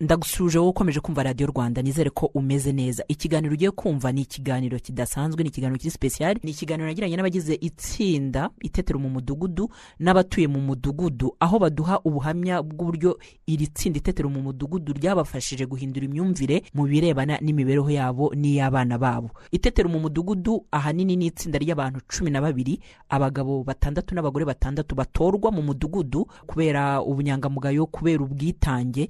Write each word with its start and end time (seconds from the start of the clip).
ndagusuje 0.00 0.58
wowe 0.58 0.70
ukomeje 0.70 1.00
kumva 1.00 1.22
radiyo 1.22 1.46
rwanda. 1.50 1.82
Nizere 1.82 2.10
ko 2.10 2.26
umeze 2.26 2.72
neza. 2.72 3.04
Ikiganiro 3.08 3.54
ugiye 3.54 3.70
kumva 3.70 4.12
ni 4.12 4.20
ikiganiro 4.20 4.78
kidasanzwe 4.78 5.42
ni 5.42 5.48
ikiganiro 5.48 5.78
kiri 5.78 5.90
sipesiyali 5.90 6.40
ni 6.42 6.50
ikiganiro 6.50 6.86
nagiranye 6.88 7.16
n'abagize 7.16 7.54
itsinda 7.54 8.50
itetero 8.62 8.98
mu 8.98 9.10
mudugudu 9.10 9.68
n'abatuye 9.98 10.46
mu 10.48 10.60
mudugudu. 10.60 11.36
Aho 11.40 11.58
baduha 11.58 12.00
ubuhamya 12.04 12.62
bw'uburyo 12.62 13.18
iri 13.46 13.66
tsinda 13.66 13.98
itetero 13.98 14.30
mu 14.30 14.40
mudugudu 14.40 14.92
ryabafashije 14.92 15.66
guhindura 15.66 16.06
imyumvire 16.06 16.62
mu 16.74 16.84
birebana 16.88 17.36
n'imibereho 17.44 17.90
yabo 17.90 18.32
n'iy'abana 18.34 18.96
babo. 18.98 19.30
Itetero 19.52 19.88
mu 19.92 20.00
mudugudu 20.00 20.64
ahanini 20.72 21.16
ni 21.16 21.26
itsinda 21.28 21.58
ry'abantu 21.60 22.00
cumi 22.08 22.30
na 22.30 22.40
babiri 22.40 22.80
abagabo 23.08 23.64
batandatu 23.64 24.14
n'abagore 24.14 24.44
batandatu 24.48 24.94
batorwa 24.96 25.52
mu 25.52 25.60
mudugudu 25.62 26.24
kubera 26.48 27.02
ubunyangamugayo 27.04 27.84
kubera 27.86 28.24
ubwitange 28.24 29.08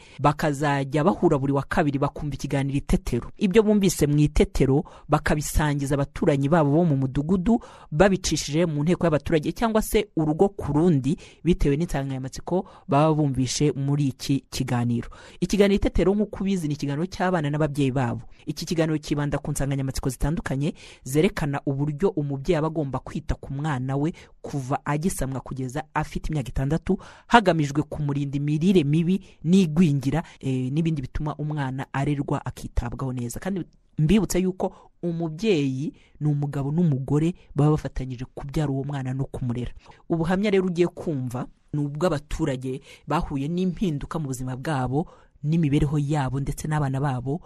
bakazajya 0.80 1.04
bahura 1.04 1.38
buri 1.38 1.52
wa 1.52 1.62
kabiri 1.62 1.98
bakumva 1.98 2.34
ikiganiro 2.34 2.78
itetero. 2.78 3.30
Ibyo 3.36 3.62
bumvise 3.62 4.06
mu 4.06 4.18
itetero 4.18 4.84
bakabisangiza 5.08 5.94
abaturanyi 5.94 6.48
babo 6.48 6.70
bo 6.70 6.84
mu 6.84 6.96
mudugudu 6.96 7.60
babicishije 7.92 8.66
mu 8.66 8.82
nteko 8.82 9.04
y'abaturage 9.06 9.52
cyangwa 9.52 9.82
se 9.82 10.08
urugo 10.16 10.48
ku 10.48 10.72
rundi 10.72 11.16
bitewe 11.44 11.76
n'insanganyamatsiko 11.76 12.64
baba 12.88 13.14
bumvishe 13.14 13.72
muri 13.76 14.08
iki 14.08 14.44
kiganiro. 14.50 15.08
Ikiganiro 15.40 15.76
itetero 15.76 16.14
nk'uko 16.14 16.40
ubizi 16.44 16.68
ni 16.68 16.74
ikiganiro 16.74 17.06
cy'abana 17.06 17.50
n'ababyeyi 17.50 17.92
babo. 17.92 18.22
Iki 18.46 18.64
kiganiro 18.66 18.98
kibanda 18.98 19.38
ku 19.38 19.50
nsanganyamatsiko 19.52 20.08
zitandukanye 20.08 20.74
zerekana 21.04 21.60
uburyo 21.66 22.08
umubyeyi 22.16 22.56
aba 22.58 22.66
agomba 22.72 22.98
kwita 22.98 23.34
ku 23.34 23.52
mwana 23.52 23.96
we 23.96 24.12
kuva 24.42 24.80
agisamwa 24.84 25.40
kugeza 25.40 25.84
afite 25.94 26.28
imyaka 26.30 26.48
itandatu 26.48 26.98
hagamijwe 27.26 27.82
kumurinda 27.82 28.36
imirire 28.36 28.84
mibi 28.84 29.20
n'igwingira 29.44 30.22
eh, 30.40 30.72
n'ibindi 30.72 31.02
bituma 31.02 31.34
umwana 31.36 31.86
arerwa 31.92 32.44
akitabwaho 32.46 33.12
neza. 33.12 33.40
Kandi 33.40 33.64
mbibutsa 33.98 34.38
yuko 34.38 34.72
umubyeyi 35.02 35.92
ni 36.20 36.26
umugabo 36.28 36.72
n'umugore 36.72 37.34
baba 37.54 37.70
bafatanyije 37.70 38.24
kubyara 38.34 38.70
uwo 38.72 38.84
mwana 38.84 39.14
no 39.14 39.24
kumurera. 39.24 39.72
Ubuhamya 40.08 40.50
rero 40.50 40.66
ugiye 40.66 40.88
kumva 40.88 41.46
ni 41.72 41.80
ubw'abaturage 41.80 42.80
bahuye 43.06 43.48
n'impinduka 43.48 44.18
mu 44.18 44.26
buzima 44.26 44.56
bwabo 44.56 45.06
n'imibereho 45.44 45.98
yabo 45.98 46.40
ndetse 46.40 46.68
n'abana 46.68 47.00
babo 47.00 47.40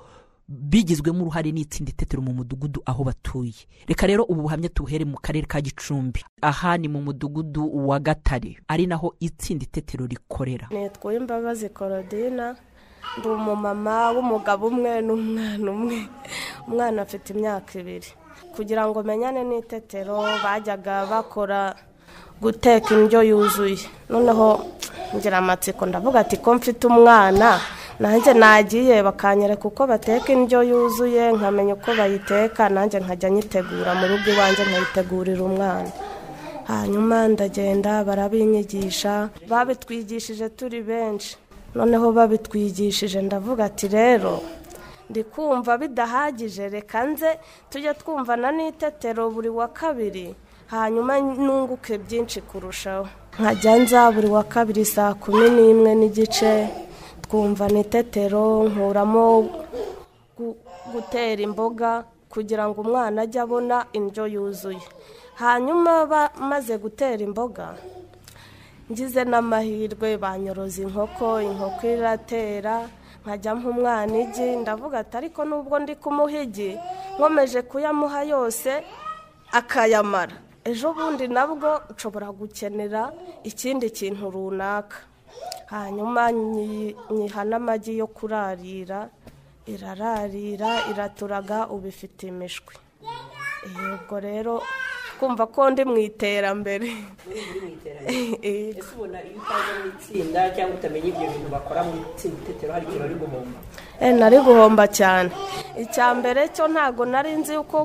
bigizwemo 0.48 1.22
uruhare 1.24 1.52
n'itsinda 1.52 1.90
itetero 1.90 2.22
mu 2.22 2.32
mudugudu 2.32 2.82
aho 2.86 3.04
batuye. 3.04 3.54
Reka 3.88 4.06
rero 4.06 4.24
ubu 4.24 4.42
buhamya 4.42 4.68
tubuhere 4.68 5.04
mu 5.04 5.16
karere 5.16 5.46
ka 5.46 5.60
gicumbi. 5.60 6.20
Aha 6.42 6.76
ni 6.78 6.88
mu 6.88 7.00
mudugudu 7.00 7.64
wa 7.88 7.98
gatare. 8.00 8.58
Ari 8.68 8.86
naho 8.86 9.14
itsinda 9.20 9.64
itetero 9.64 10.06
rikorera. 10.06 10.68
Nitwa 10.70 11.10
uwimbabazi 11.10 11.68
korodina. 11.68 12.56
Ndi 13.18 13.28
umumama 13.28 14.10
w'umugabo 14.10 14.66
umwe 14.68 15.00
n'umwana 15.00 15.70
umwe. 15.70 16.08
Umwana 16.68 17.02
afite 17.02 17.32
imyaka 17.32 17.80
ibiri. 17.80 18.08
Kugira 18.56 18.86
ngo 18.88 19.02
menyane 19.02 19.44
n'itetero 19.44 20.24
bajyaga 20.44 21.06
bakora 21.06 21.74
guteka 22.40 22.94
indyo 22.94 23.22
yuzuye. 23.22 23.78
Noneho 24.10 24.60
ngira 25.16 25.38
amatsiko 25.38 25.86
ndavuga 25.86 26.20
ati 26.20 26.36
ko 26.36 26.54
mfite 26.54 26.84
umwana? 26.86 27.60
Nanjye 28.00 28.32
nagiye 28.34 28.96
bakanyereka 29.06 29.64
uko 29.68 29.82
bateka 29.86 30.28
indyo 30.32 30.60
yuzuye 30.70 31.32
nkamenya 31.36 31.74
uko 31.78 31.90
bayiteka 31.98 32.62
nanjye 32.74 32.98
nkajya 33.00 33.28
nyitegura 33.30 33.90
mu 33.98 34.04
rugo 34.10 34.28
iwanjye 34.34 34.62
nkayitegurira 34.68 35.42
umwana. 35.50 35.90
Hanyuma 36.70 37.28
ndagenda 37.28 38.04
barabinyigisha 38.08 39.14
babitwigishije 39.50 40.48
turi 40.58 40.80
benshi. 40.82 41.36
Noneho 41.74 42.06
babitwigishije 42.12 43.18
ndavuga 43.22 43.64
ati 43.64 43.86
rero 43.88 44.34
ndi 45.10 45.22
kumva 45.24 45.78
bidahagije 45.78 46.68
reka 46.68 47.04
nze 47.04 47.30
tujye 47.70 47.92
twumvana 47.94 48.48
n'itetero 48.56 49.30
buri 49.34 49.48
wa 49.58 49.68
kabiri 49.68 50.34
hanyuma 50.72 51.20
nunguke 51.20 51.98
byinshi 51.98 52.40
kurushaho. 52.48 53.06
Nkajya 53.38 53.72
nza 53.76 54.10
buri 54.14 54.28
wa 54.36 54.42
kabiri 54.52 54.84
saa 54.84 55.14
kumi 55.14 55.46
n'imwe 55.56 55.90
n'igice. 56.00 56.52
Twumva 57.34 57.66
n'itetero 57.66 58.70
nkuramo 58.70 59.26
gutera 60.92 61.42
imboga 61.42 62.06
kugira 62.30 62.62
ngo 62.70 62.78
umwana 62.86 63.26
ajye 63.26 63.40
abona 63.42 63.76
indyo 63.98 64.24
yuzuye. 64.34 64.86
Hanyuma 65.42 65.92
maze 66.38 66.78
gutera 66.78 67.18
imboga 67.26 67.74
ngize 68.86 69.22
n'amahirwe 69.26 70.14
banyoroza 70.22 70.78
inkoko 70.86 71.42
inkoko 71.42 71.82
iratera 71.94 72.86
nkajya 73.26 73.52
umwana 73.72 74.14
igi. 74.22 74.46
Ndavuga 74.62 75.02
ati 75.02 75.14
ariko 75.18 75.40
nubwo 75.44 75.74
ndi 75.82 75.94
kumuha 75.98 76.38
igi 76.46 76.78
nkomeje 77.18 77.66
kuyamuha 77.66 78.22
yose 78.30 78.70
akayamara. 79.58 80.38
Ejo 80.62 80.94
bundi 80.94 81.26
nabwo 81.26 81.82
nshobora 81.90 82.30
gukenera 82.30 83.10
ikindi 83.42 83.90
kintu 83.90 84.30
runaka. 84.30 84.98
Hanyuma 85.72 86.32
nyiha 86.32 87.42
n'amagi 87.50 87.98
yo 87.98 88.06
kurarira 88.06 89.08
irararira 89.66 90.70
iraturaga 90.90 91.58
ubu 91.72 91.86
ifite 91.88 92.22
imishwi. 92.28 92.74
Ubwo 93.94 94.20
rero 94.20 94.62
kumva 95.18 95.46
ko 95.46 95.70
ndi 95.70 95.82
mu 95.84 95.96
iterambere. 95.98 96.88
Ese 98.44 98.92
ubona 98.94 99.18
iyo 99.24 99.40
utaje 99.40 99.72
mu 99.80 99.86
itsinda 99.92 100.40
cyangwa 100.54 100.76
utamenya 100.76 101.08
ibyo 101.08 101.26
bintu 101.32 101.48
bakora 101.48 101.80
mu 101.88 101.92
itsinda 102.12 102.36
itetero 102.42 102.72
hari 102.72 103.16
guhomba? 103.22 103.58
Nari 104.18 104.38
guhomba 104.44 104.84
cyane. 104.98 105.30
Icya 105.80 106.06
mbere 106.20 106.40
cyo 106.52 106.64
ntabwo 106.68 107.02
nari 107.08 107.32
nzi 107.40 107.56
uko 107.56 107.76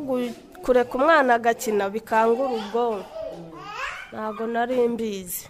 kureka 0.64 0.94
umwana 1.00 1.40
agakina 1.40 1.88
bikangura 1.88 2.52
ubwonko. 2.60 3.08
Ntabwo 4.12 4.44
nari 4.52 4.76
mbizi. 4.92 5.48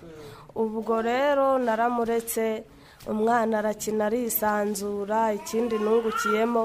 Ubwo 0.63 1.01
rero 1.01 1.57
naramuretse 1.65 2.63
umwana 3.07 3.53
arakina 3.59 4.05
arisanzura 4.11 5.33
ikindi 5.39 5.75
nungukiyemo 5.79 6.63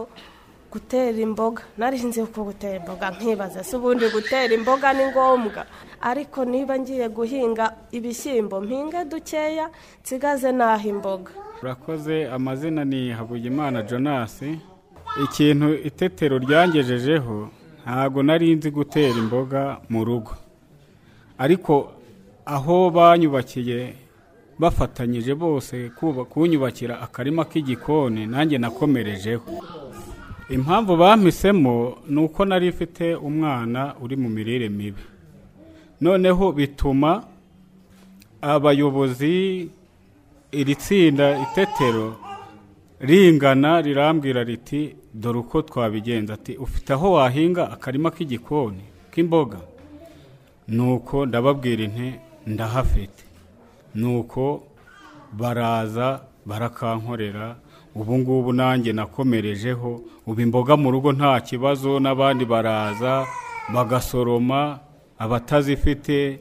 gutera 0.72 1.18
imboga. 1.26 1.62
Nari 1.78 2.02
nzi 2.02 2.20
uko 2.26 2.40
gutera 2.50 2.76
imboga 2.82 3.06
nkibaza 3.14 3.62
se 3.64 3.76
ubundi 3.76 4.06
gutera 4.10 4.50
imboga 4.54 4.92
ni 4.92 5.04
ngombwa. 5.06 5.62
Ariko 6.02 6.44
niba 6.44 6.74
ngiye 6.78 7.06
guhinga 7.08 7.66
ibishyimbo 7.96 8.60
mpinge 8.60 9.04
dukeya 9.04 9.70
nsigaze 10.02 10.50
naho 10.52 10.88
imboga. 10.88 11.30
Urakoze 11.62 12.26
amazina 12.36 12.84
ni 12.84 13.10
habugimana 13.14 13.82
jonas. 13.82 14.42
Ikintu 15.24 15.74
itetero 15.88 16.38
ryangejejeho 16.38 17.48
ntabwo 17.86 18.22
nari 18.22 18.54
nzi 18.56 18.70
gutera 18.70 19.14
imboga 19.18 19.78
mu 19.88 20.04
rugo. 20.04 20.32
Ariko 21.38 21.92
aho 22.46 22.90
banyubakiye 22.90 23.94
bafatanyije 24.58 25.34
bose 25.34 25.90
kunyubakira 26.30 27.00
akarima 27.00 27.44
k'igikoni 27.44 28.26
nanjye 28.26 28.58
nakomerejeho. 28.58 29.44
Impamvu 30.50 30.96
bampisemo 30.96 31.98
ni 32.08 32.20
uko 32.20 32.44
nari 32.44 32.68
mfite 32.68 33.14
umwana 33.14 33.94
uri 34.02 34.16
mu 34.16 34.28
mirire 34.28 34.68
mibi. 34.68 35.02
Noneho 36.00 36.52
bituma 36.52 37.24
abayobozi 38.42 39.68
iri 40.52 40.74
tsinda 40.76 41.38
itetero 41.42 42.16
ringana 43.00 43.80
rirambwira 43.80 44.44
riti 44.44 44.94
dore 45.14 45.38
uko 45.38 45.62
twabigenza. 45.62 46.34
Ati 46.34 46.56
ufite 46.56 46.92
aho 46.92 47.12
wahinga 47.12 47.70
akarima 47.72 48.10
k'igikoni 48.10 48.84
k'imboga? 49.12 49.58
Nuko 50.68 51.26
ndababwira 51.26 51.84
inti 51.84 52.12
ndahafite. 52.46 53.24
Nuko 53.94 54.62
baraza 55.32 56.20
barakankorera 56.46 57.56
ubu 57.94 58.18
ngubu 58.18 58.52
nanjye 58.52 58.92
nakomerejeho 58.92 60.00
ubu 60.26 60.40
imboga 60.40 60.76
mu 60.76 60.90
rugo 60.90 61.12
nta 61.12 61.40
kibazo 61.40 62.00
n'abandi 62.00 62.44
baraza 62.44 63.26
bagasoroma 63.74 64.78
abatazifite 65.18 66.38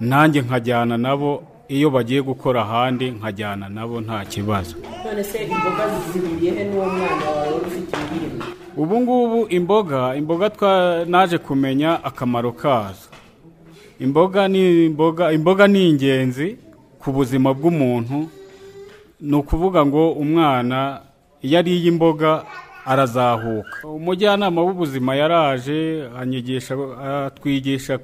nanjye 0.00 0.40
nkajyana 0.42 0.96
nabo 0.98 1.42
iyo 1.68 1.90
bagiye 1.90 2.22
gukora 2.22 2.62
ahandi 2.62 3.10
nkajyana 3.10 3.68
nabo 3.68 4.00
nta 4.00 4.24
kibazo. 4.24 4.76
None 5.04 5.24
se 5.24 5.38
imboga 5.44 5.84
zihuriye 6.12 6.50
he 6.52 6.64
n'uwo 6.64 6.86
mwana 6.86 7.26
wawe 7.30 7.54
ufite 7.66 7.96
imirire 7.96 8.42
ubu 8.76 9.00
ngubu 9.00 9.46
imboga 9.48 10.14
imboga 10.16 10.50
naje 11.06 11.38
kumenya 11.38 12.04
akamaro 12.04 12.52
kazo. 12.52 13.07
Imboga 14.00 14.48
ni 14.48 14.84
imboga 14.86 15.32
imboga 15.32 15.66
ni 15.66 15.88
ingenzi 15.90 16.56
ku 16.98 17.12
buzima 17.12 17.54
bw'umuntu. 17.54 18.28
Ni 19.20 19.36
ukuvuga 19.36 19.86
ngo 19.86 20.12
umwana 20.12 21.00
iyo 21.42 21.58
ariye 21.58 21.88
imboga 21.88 22.44
arazahuka. 22.86 23.88
Umujyanama 23.88 24.62
w'ubuzima 24.62 25.14
yaraje 25.16 26.06
anyigisha 26.20 26.74
atwigisha 27.26 27.98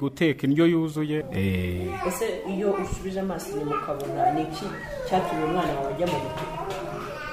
guteka 0.00 0.40
indyo 0.46 0.66
yuzuye. 0.66 1.18
Ese 2.08 2.26
iyo 2.56 2.72
usubije 2.82 3.20
amaso 3.20 3.52
inyuma 3.52 3.76
ukabona 3.76 4.32
ni 4.34 4.42
iki 4.42 4.64
cyatumye 5.08 5.44
umwana 5.44 5.72
wawe 5.76 5.94
ajya 5.94 6.06
mu 6.06 6.18
mutuku 6.24 6.62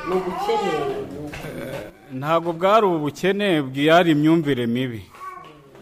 ni 0.08 0.14
ubukene. 0.16 0.72
Ntabwo 2.20 2.54
bwari 2.54 2.86
ubukene 2.86 3.62
bwari 3.62 4.12
imyumvire 4.12 4.68
mibi. 4.68 5.02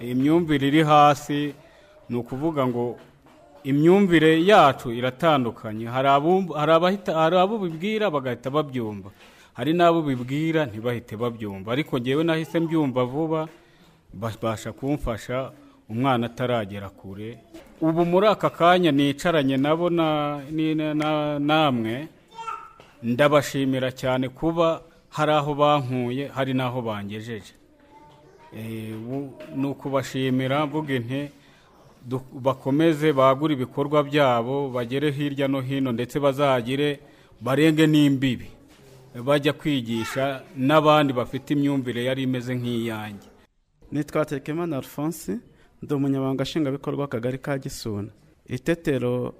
Iyi 0.02 0.16
myumvire 0.16 0.68
iri 0.68 0.84
hasi 0.84 1.54
ni 2.12 2.18
ukuvuga 2.19 2.68
ngo 2.68 3.00
imyumvire 3.63 4.44
yacu 4.46 4.92
iratandukanye. 4.92 5.86
Hari 5.88 6.08
abo 7.40 7.56
bibwira 7.58 8.12
bagahita 8.12 8.50
babyumva. 8.52 9.10
Hari 9.56 9.72
n'abo 9.74 10.02
bibwira 10.04 10.66
ntibahite 10.68 11.16
babyumva. 11.16 11.72
Ariko 11.72 12.00
ngewe 12.00 12.24
nahise 12.24 12.60
mbyumva 12.60 13.04
vuba 13.06 13.48
babasha 14.13 14.72
kumfasha 14.75 15.52
umwana 15.90 16.25
ataragera 16.28 16.90
kure. 16.90 17.38
Ubu 17.81 18.06
muri 18.06 18.28
aka 18.28 18.50
kanya 18.50 18.92
nicaranye 18.92 19.58
nabo 19.58 19.90
namwe. 21.40 22.08
Ndabashimira 23.04 23.92
cyane 23.92 24.30
kuba 24.30 24.81
hari 25.10 25.31
aho 25.31 25.54
bankuye 25.56 26.28
hari 26.28 26.54
n'aho 26.54 26.81
bangejeje. 26.81 27.54
Eh, 28.54 28.94
ni 29.56 29.66
ukubashimira 29.68 30.66
mvuga 30.66 30.94
inti 30.94 31.22
du- 31.24 31.30
bakomeze 32.33 33.13
bagure 33.13 33.53
ibikorwa 33.53 34.03
byabo 34.03 34.69
bagere 34.69 35.12
hirya 35.12 35.48
no 35.48 35.62
hino 35.62 35.92
ndetse 35.92 36.19
bazagire 36.19 37.00
barenge 37.42 37.88
n'imbibi. 37.88 38.50
Bajya 39.25 39.53
kwigisha 39.53 40.42
n'abandi 40.57 41.13
bafite 41.13 41.51
imyumvire 41.53 42.03
yari 42.06 42.24
imeze 42.24 42.56
nk'iyanjye 42.56 43.27
nitwa 43.92 44.25
tekemana 44.25 44.77
alphonse 44.77 45.39
ndi 45.81 45.94
umunyamabanga 45.94 46.44
nshingwabikorwa 46.44 47.01
w'akagari 47.01 47.38
ka 47.38 47.57
gisuna. 47.57 48.07
Itetero 48.48 49.33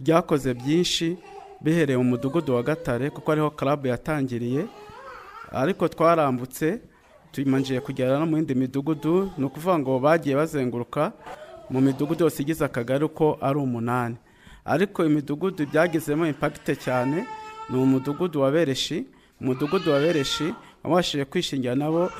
ryakoze 0.00 0.54
byinshi 0.54 1.16
bihereye 1.60 1.96
mu 1.98 2.04
mudugudu 2.04 2.54
wa 2.54 2.62
gatare 2.62 3.10
kuko 3.10 3.32
ariho 3.32 3.50
karabu 3.50 3.86
yatangiriye 3.86 4.66
ariko 5.52 5.88
twarambutse 5.88 6.80
tumanjiye 7.32 7.80
kugera 7.80 8.18
no 8.18 8.26
mu 8.26 8.36
yindi 8.36 8.54
midugudu 8.54 9.30
ni 9.38 9.44
ukuvuga 9.44 9.78
ngo 9.78 9.98
bagiye 9.98 10.36
bazenguruka 10.36 11.12
mu 11.72 11.80
midugudu 11.80 12.24
yose 12.24 12.42
igize 12.42 12.64
akagari 12.64 13.04
uko 13.04 13.38
ari 13.40 13.58
umunani. 13.58 14.16
Ariko 14.64 15.04
imidugudu 15.04 15.66
byagizemo 15.66 16.26
impakite 16.26 16.76
cyane 16.76 17.24
ni 17.70 17.76
umudugudu 17.78 18.40
wa 18.40 18.50
bereshi. 18.50 19.06
Umudugudu 19.40 19.90
wa 19.92 19.98
bereshi 20.00 20.54
wabashije 20.84 21.24
kwishingira 21.24 21.74
nabo 21.74 22.10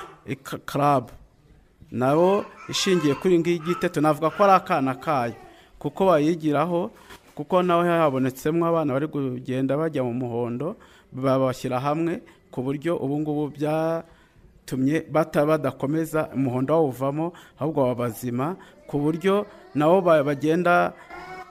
karabu 0.65 1.11
nabo 1.91 2.45
ishingiye 2.69 3.15
kuri 3.15 3.39
ngiyi 3.39 3.59
giteto 3.59 4.01
navuga 4.01 4.31
ko 4.31 4.45
ari 4.45 4.53
akana 4.53 4.95
kayo. 4.95 5.35
Kuko 5.79 6.07
bayigiraho 6.07 6.91
kuko 7.35 7.63
nawe 7.63 7.89
habonetsemo 7.89 8.67
abana 8.67 8.93
bari 8.93 9.07
kugenda 9.09 9.77
bajya 9.77 10.03
mu 10.05 10.13
muhondo 10.15 10.77
babashyira 11.13 11.81
hamwe 11.81 12.23
ku 12.51 12.63
buryo 12.63 12.97
ubu 12.97 13.19
ngubu 13.21 13.49
byatumye 13.57 14.22
bata 15.11 15.47
badakomeza 15.47 16.29
umuhondo 16.35 16.73
bawuvamo 16.75 17.33
ahubwo 17.59 17.83
baba 17.83 17.95
bazima 18.09 18.57
ku 18.87 18.99
buryo 18.99 19.47
nabo 19.75 20.01
ba- 20.01 20.25
bagenda 20.25 20.93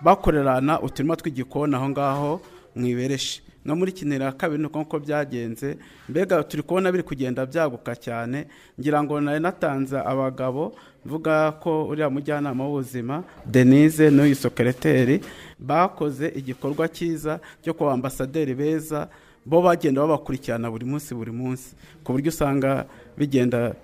bakorerana 0.01 0.81
uturima 0.81 1.15
tw'igikoni 1.15 1.75
aho 1.75 1.89
ngaho 1.89 2.41
mu 2.75 2.85
ibereshi 2.87 3.41
no 3.65 3.75
muri 3.75 3.91
kinira 3.91 4.31
kabiri 4.33 4.63
nk'uko 4.65 4.99
byagenze 4.99 5.77
mbega 6.09 6.41
turi 6.43 6.63
kubona 6.63 6.89
biri 6.91 7.03
kugenda 7.03 7.45
byaguka 7.45 7.93
cyane 7.95 8.47
ngira 8.79 9.03
ngo 9.03 9.21
nari 9.21 9.39
natanze 9.39 9.97
abagabo 10.01 10.73
mvuga 11.05 11.51
ko 11.61 11.85
uriya 11.85 12.09
mujyanama 12.09 12.65
w'ubuzima 12.65 13.23
denise 13.45 14.09
n'uyu 14.09 14.33
sokereteri 14.35 15.21
bakoze 15.59 16.27
igikorwa 16.35 16.87
cyiza 16.89 17.37
cyo 17.61 17.73
kuba 17.77 17.93
ambasaderi 17.93 18.55
beza 18.57 19.07
bo 19.45 19.61
bagenda 19.61 20.01
babakurikirana 20.01 20.69
buri 20.69 20.85
munsi 20.85 21.13
buri 21.17 21.31
munsi. 21.33 21.73
Ku 22.05 22.13
buryo 22.13 22.29
usanga 22.29 22.85
bigenda 23.17 23.75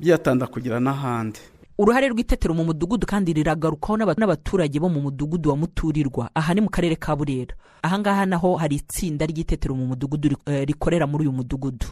byatanda 0.00 0.46
kugira 0.46 0.80
n'ahandi. 0.80 1.40
Uruhare 1.78 2.08
rw'itetero 2.10 2.54
mu 2.54 2.64
mudugudu 2.64 3.06
kandi 3.06 3.32
riragarukaho 3.32 3.96
n'aba- 3.98 4.18
n'abaturage 4.18 4.80
bo 4.82 4.88
mu 4.90 5.00
mudugudu 5.00 5.50
wa 5.50 5.56
muturirwa. 5.56 6.30
Aha 6.34 6.54
ni 6.54 6.60
mu 6.60 6.70
karere 6.70 6.96
ka 6.98 7.14
burera. 7.16 7.54
Ahangaha 7.82 8.26
naho 8.26 8.56
hari 8.58 8.76
itsinda 8.82 9.26
ry'itetero 9.26 9.74
mu 9.78 9.86
mudugudu 9.86 10.34
eh, 10.46 10.66
rikorera 10.66 11.06
muri 11.06 11.24
uyu 11.30 11.32
mudugudu. 11.38 11.86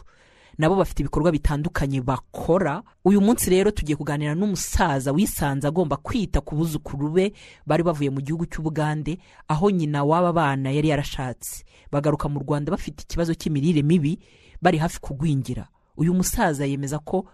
Nabo 0.57 0.75
bafite 0.75 0.99
ibikorwa 1.07 1.31
bitandukanye 1.31 2.01
bakora. 2.01 2.83
Uyu 3.05 3.21
munsi 3.21 3.47
rero 3.49 3.71
tugiye 3.71 3.95
kuganira 3.95 4.35
n'umusaza 4.35 5.11
wisanze 5.15 5.67
agomba 5.67 5.95
kwita 5.95 6.41
ku 6.41 6.55
buzukuru 6.59 7.09
be 7.13 7.31
bari 7.65 7.83
bavuye 7.83 8.09
mu 8.11 8.19
gihugu 8.19 8.43
cy'ubugande 8.49 9.17
aho 9.47 9.69
nyina 9.71 10.03
w'aba 10.03 10.33
bana 10.33 10.67
yari 10.73 10.89
yarashatse. 10.91 11.63
Bagaruka 11.91 12.27
mu 12.27 12.43
rwanda 12.43 12.71
bafite 12.75 13.07
ikibazo 13.07 13.31
cy'imirire 13.39 13.79
mibi 13.87 14.19
bari 14.59 14.77
hafi 14.83 14.99
kugwingira. 14.99 15.69
Uyu 15.97 16.13
musaza 16.13 16.65
yemeza 16.65 16.99
ko 16.99 17.25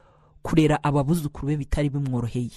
kurera 0.44 0.80
aba 0.83 1.04
buzukuru 1.04 1.48
be 1.48 1.57
bitari 1.57 1.89
bimworoheye. 1.89 2.51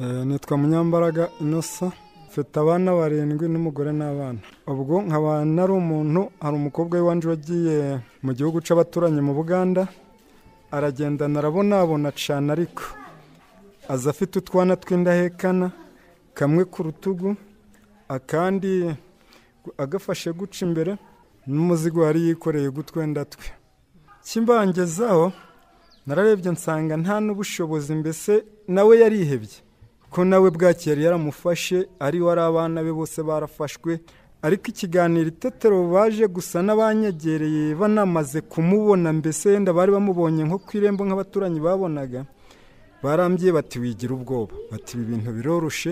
Eh, 0.00 0.24
nitwa 0.26 0.56
munyambaraga 0.58 1.28
inosa 1.40 1.92
mfite 2.28 2.56
abana 2.60 2.92
barindwi 2.94 3.48
n'umugore 3.48 3.92
n'abana. 3.92 4.38
Ubwo 4.66 5.02
nkaba 5.02 5.44
nari 5.44 5.72
umuntu 5.72 6.30
hari 6.40 6.56
umukobwa 6.56 6.98
w'iwanje 6.98 7.28
wagiye 7.28 7.98
mu 8.22 8.32
gihugu 8.34 8.60
cy'abaturanyi 8.60 9.20
mu 9.20 9.34
buganda. 9.34 9.88
Aragenda 10.70 11.28
narabonabona 11.28 12.12
cyane 12.14 12.52
ariko 12.54 12.82
aza 13.88 14.10
afite 14.10 14.38
utwana 14.38 14.76
tw'indahekana 14.78 15.70
kamwe 16.34 16.62
ku 16.64 16.82
rutugu 16.86 17.34
akandi 18.08 18.94
agafashe 19.78 20.30
guca 20.32 20.60
imbere 20.66 20.92
n'umuzigo 21.46 22.04
yari 22.06 22.20
yikoreye 22.30 22.70
gutwenda 22.70 23.24
twe. 23.26 23.50
Kimbangezaho 24.24 25.32
nararebye 26.10 26.50
nsanga 26.52 26.94
nta 27.02 27.16
n'ubushobozi 27.24 27.92
mbese 28.00 28.32
nawe 28.74 28.94
yarihebye. 29.02 29.58
Ko 30.12 30.20
nawe 30.30 30.48
bwaki 30.56 30.84
yari 30.90 31.02
yaramufashe 31.06 31.78
ari 32.06 32.18
abana 32.48 32.82
be 32.84 32.90
bose 32.92 33.18
barafashwe. 33.22 33.92
Ariko 34.42 34.64
ikiganiro 34.72 35.28
itetero 35.30 35.76
baje 35.92 36.26
gusa 36.26 36.58
n'abanyegereye 36.66 37.74
banamaze 37.80 38.40
kumubona 38.52 39.08
mbese 39.18 39.52
yenda 39.54 39.70
bari 39.72 39.90
bamubonye 39.92 40.42
nko 40.44 40.58
ku 40.64 40.70
irembo 40.78 41.02
nk'abaturanyi 41.06 41.60
babonaga. 41.66 42.20
Barambye 43.02 43.48
bati 43.56 43.76
wigira 43.82 44.12
ubwoba. 44.18 44.54
Bati 44.70 44.90
ibi 44.96 45.04
bintu 45.10 45.30
biroroshe 45.36 45.90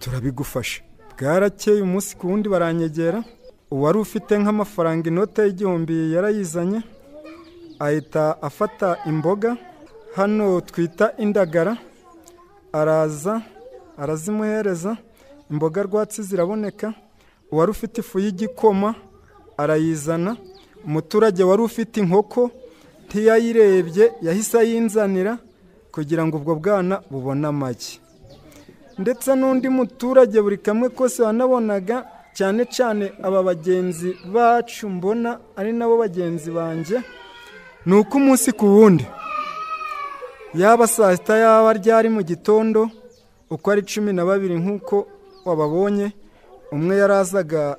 turabigufasha 0.00 0.82
bwarakeye 1.18 1.82
umunsi 1.82 2.10
ku 2.18 2.24
wundi 2.30 2.46
baranyegera. 2.54 3.20
Uwari 3.74 3.98
ufite 4.06 4.32
nk'amafaranga 4.38 5.04
inote 5.10 5.40
y'igihumbi 5.42 5.94
yarayizanye. 6.14 6.80
Ahita 7.78 8.42
afata 8.42 8.98
imboga. 9.06 9.56
Hano 10.16 10.60
twita 10.60 11.12
indagara. 11.18 11.76
Araza 12.72 13.42
arazimuhereza. 13.98 14.96
Imboga 15.50 15.82
rwatsi 15.82 16.22
ziraboneka. 16.22 16.94
Uwari 17.52 17.70
ufite 17.70 18.00
ifu 18.00 18.18
y'igikoma 18.18 18.94
arayizana. 19.56 20.36
Umuturage 20.84 21.42
wari 21.44 21.62
ufite 21.62 21.96
inkoko 22.00 22.50
ntiyayirebye 23.06 24.12
yahise 24.22 24.58
ayinzanira 24.58 25.38
kugira 25.92 26.26
ngo 26.26 26.36
ubwo 26.36 26.54
bwana 26.54 27.00
bubone 27.10 27.46
amagi. 27.48 28.00
Ndetse 28.98 29.34
n'undi 29.34 29.68
muturage 29.68 30.40
buri 30.42 30.58
kamwe 30.58 30.88
kose 30.88 31.22
wanabonaga 31.22 32.04
cyane 32.34 32.64
cyane 32.66 33.12
aba 33.22 33.42
bagenzi 33.42 34.16
bacu 34.34 34.88
mbona 34.88 35.38
ari 35.56 35.72
nabo 35.72 35.98
bagenzi 35.98 36.50
banjye 36.50 37.00
ni 37.88 37.94
uko 37.96 38.16
umunsi 38.18 38.52
ku 38.52 38.66
wundi 38.66 39.06
yaba 40.54 40.86
saa 40.86 41.16
sita 41.16 41.36
yaba 41.36 41.72
ryari 41.72 42.08
mu 42.08 42.22
gitondo 42.22 42.90
uko 43.50 43.66
ari 43.70 43.82
cumi 43.82 44.12
na 44.12 44.24
babiri 44.24 44.56
nk'uko 44.60 45.06
wababonye 45.44 46.12
umwe 46.72 46.96
yarazaga 47.00 47.76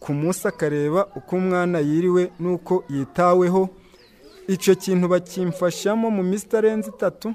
ku 0.00 0.12
munsi 0.12 0.44
akareba 0.48 1.06
uko 1.16 1.32
umwana 1.36 1.78
yiriwe 1.80 2.22
n'uko 2.40 2.84
yitaweho 2.92 3.68
icyo 4.48 4.74
kintu 4.74 5.08
bakimfashamo 5.08 6.10
mu 6.10 6.22
minsi 6.22 6.44
itarenze 6.46 6.88
itatu 6.90 7.32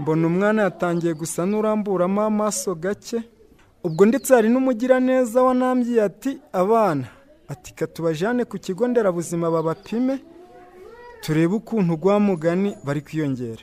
mbona 0.00 0.26
umwana 0.30 0.62
yatangiye 0.62 1.14
gusa 1.14 1.42
n'uramburamo 1.46 2.22
amaso 2.22 2.74
gake 2.74 3.18
ubwo 3.84 4.06
ndetse 4.06 4.30
hari 4.34 4.48
n'umugiraneza 4.48 5.42
wanambye 5.42 6.02
ati 6.02 6.38
abana 6.52 7.06
ati 7.48 7.74
katubajyane 7.74 8.44
ku 8.44 8.58
kigo 8.58 8.86
nderabuzima 8.88 9.50
babapime 9.50 10.14
turebe 11.20 11.54
ukuntu 11.54 11.96
mugani 12.20 12.76
bari 12.84 13.00
kwiyongera. 13.00 13.62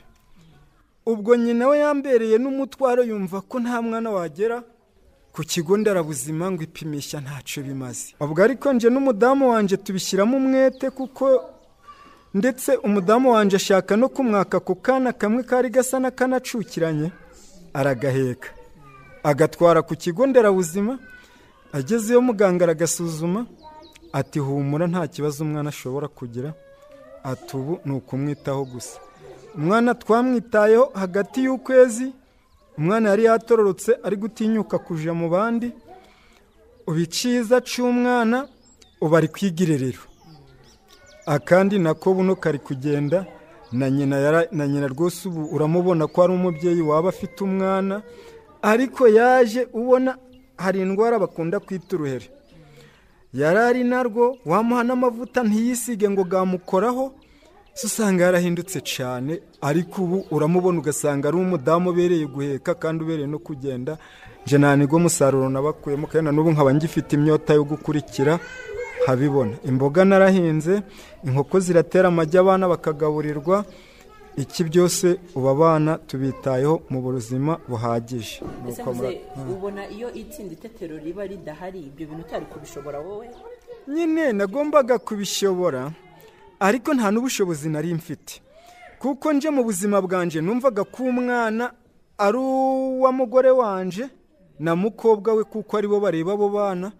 Ubwo 1.06 1.36
nyina 1.36 1.68
we 1.68 1.78
yambereye 1.78 2.38
n'umutwaro 2.38 3.02
yumva 3.04 3.40
ko 3.40 3.60
nta 3.60 3.82
mwana 3.82 4.10
wagera 4.10 4.62
ku 5.32 5.42
kigo 5.42 5.76
nderabuzima 5.76 6.50
ngo 6.50 6.62
ipimisha 6.62 7.20
ntacyo 7.20 7.62
bimaze. 7.62 8.14
Ubwo 8.20 8.42
ariko 8.44 8.72
nje 8.72 8.88
n'umudamu 8.90 9.50
wanjye 9.50 9.76
tubishyiramo 9.76 10.36
umwete 10.36 10.90
kuko 10.90 11.24
ndetse 12.34 12.76
umudamu 12.76 13.32
wanjye 13.32 13.56
ashaka 13.56 13.96
no 13.96 14.08
kumwaka 14.08 14.60
ku 14.60 14.74
kana 14.76 15.12
kamwe 15.12 15.42
kari 15.42 15.68
gasa 15.70 15.96
n'akanacukiranye 15.98 17.08
aragaheka. 17.74 18.48
Agatwara 19.22 19.80
ku 19.82 19.94
kigo 19.96 20.26
nderabuzima 20.26 20.98
agezeyo 21.72 22.20
muganga 22.20 22.64
aragasuzuma 22.64 23.46
ati 24.12 24.38
humura 24.38 24.86
nta 24.86 25.06
kibazo 25.08 25.44
umwana 25.44 25.68
ashobora 25.72 26.08
kugira. 26.08 26.52
Ati 27.24 27.56
ubu 27.56 27.78
ni 27.84 27.92
ukumwitaho 27.92 28.64
gusa. 28.64 29.00
Umwana 29.54 29.94
twamwitayeho 29.94 30.90
hagati 30.94 31.44
y'ukwezi 31.44 32.12
umwana 32.78 33.10
yari 33.10 33.24
yatororotse 33.24 33.98
ari 34.04 34.16
gutinyuka 34.16 34.78
kujya 34.78 35.14
mu 35.14 35.28
bandi. 35.30 35.72
Ubu 36.86 36.98
icyiza 36.98 37.60
cy'umwana 37.60 38.48
ubu 39.00 39.16
ari 39.16 39.28
kwiga 39.28 39.62
irerero. 39.64 40.02
Akandi 41.26 41.78
nako 41.78 42.14
buno 42.14 42.36
kari 42.36 42.58
kugenda 42.58 43.26
na 43.72 43.90
nyina 43.90 44.86
rwose 44.88 45.28
ubu 45.28 45.44
uramubona 45.54 46.06
ko 46.06 46.22
ari 46.22 46.32
umubyeyi 46.32 46.80
waba 46.82 47.08
afite 47.08 47.44
umwana 47.44 48.02
ariko 48.62 49.08
yaje 49.08 49.68
ubona 49.72 50.16
hari 50.56 50.80
indwara 50.80 51.18
bakunda 51.18 51.60
kwita 51.60 51.96
uruhere 51.96 52.30
yari 53.34 53.58
ari 53.58 53.84
narwo 53.84 54.36
wamuha 54.46 54.82
n'amavuta 54.84 55.42
ntiyisige 55.42 56.10
ngo 56.10 56.24
gamukoraho. 56.24 57.12
Se 57.74 57.86
usanga 57.86 58.24
yarahindutse 58.24 58.80
cyane 58.80 59.40
ariko 59.60 60.02
ubu 60.02 60.18
uramubona 60.30 60.78
ugasanga 60.78 61.28
ari 61.28 61.36
umudamu 61.36 61.90
ubereye 61.90 62.26
guheka 62.26 62.74
kandi 62.74 63.04
ubereye 63.04 63.26
no 63.28 63.38
kugenda. 63.38 63.98
Nje 64.46 64.58
nta 64.58 64.76
ni 64.76 64.86
bwo 64.86 64.98
musaruro 64.98 65.48
nabakuyemo 65.48 66.06
kandi 66.06 66.24
na 66.24 66.32
n'ubu 66.32 66.50
nkaba 66.52 66.74
ngifite 66.74 67.12
imyota 67.16 67.54
yo 67.54 67.64
gukurikira 67.64 68.38
nkabibona 69.04 69.54
imboga 69.64 70.04
narahinze 70.04 70.82
inkoko 71.24 71.60
ziratera 71.60 72.08
amagi 72.08 72.38
abana 72.38 72.68
bakagaburirwa 72.68 73.64
iki 74.42 74.64
byose 74.64 75.06
ubu 75.34 75.48
abana 75.48 75.98
tubitayeho 75.98 76.82
mu 76.90 76.98
buzima 77.02 77.58
buhagije. 77.68 78.42
Ubona 79.52 79.82
iyo 79.90 80.08
itsinda 80.14 80.52
itetero 80.54 80.98
riba 80.98 81.26
ridahari 81.26 81.80
ibyo 81.80 82.06
bintu 82.06 82.22
utari 82.26 82.46
kubishobora 82.46 82.98
wowe? 83.00 83.26
Nyine 83.88 84.32
nagombaga 84.32 84.98
kubishobora 84.98 85.90
ariko 86.60 86.94
nta 86.94 87.10
n'ubushobozi 87.10 87.68
nari 87.68 87.94
mfite. 87.94 88.42
Kuko 88.98 89.32
nje 89.32 89.50
mu 89.50 89.62
buzima 89.64 89.96
bwanjye 90.02 90.40
numvaga 90.40 90.84
ko 90.84 91.02
umwana 91.12 91.72
ari 92.18 92.38
uwa 92.38 93.12
mugore 93.12 93.50
wanje 93.50 94.04
na 94.58 94.74
mukobwa 94.76 95.34
we 95.34 95.44
kuko 95.44 95.76
ari 95.78 95.86
bo 95.88 96.00
bareba 96.00 96.32
abo 96.34 96.48
bana 96.48 96.92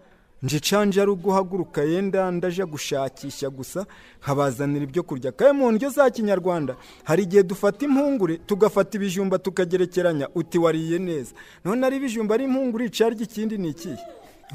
nje 0.43 0.61
canje 0.61 1.03
ari 1.03 1.11
uguhaguruka 1.11 1.83
yenda 1.83 2.31
ndaje 2.31 2.65
gushakisha 2.65 3.51
gusa 3.51 3.87
nkabazanira 4.23 4.85
ibyo 4.85 5.03
kurya. 5.03 5.33
Kandi 5.33 5.59
mu 5.59 5.73
ndyo 5.73 5.89
za 5.91 6.11
kinyarwanda 6.11 6.77
hari 7.05 7.23
igihe 7.23 7.43
dufata 7.43 7.85
impungure 7.87 8.37
tugafata 8.47 8.97
ibijumba 8.99 9.39
tukagerekeranya 9.39 10.29
uti 10.35 10.59
wariye 10.59 10.99
neza. 10.99 11.33
None 11.65 11.87
ari 11.87 11.97
ibijumba 11.97 12.35
ari 12.35 12.45
impungure 12.45 12.87
icarya 12.87 13.23
ikindi 13.23 13.59
ni 13.59 13.69
ikihe? 13.69 13.99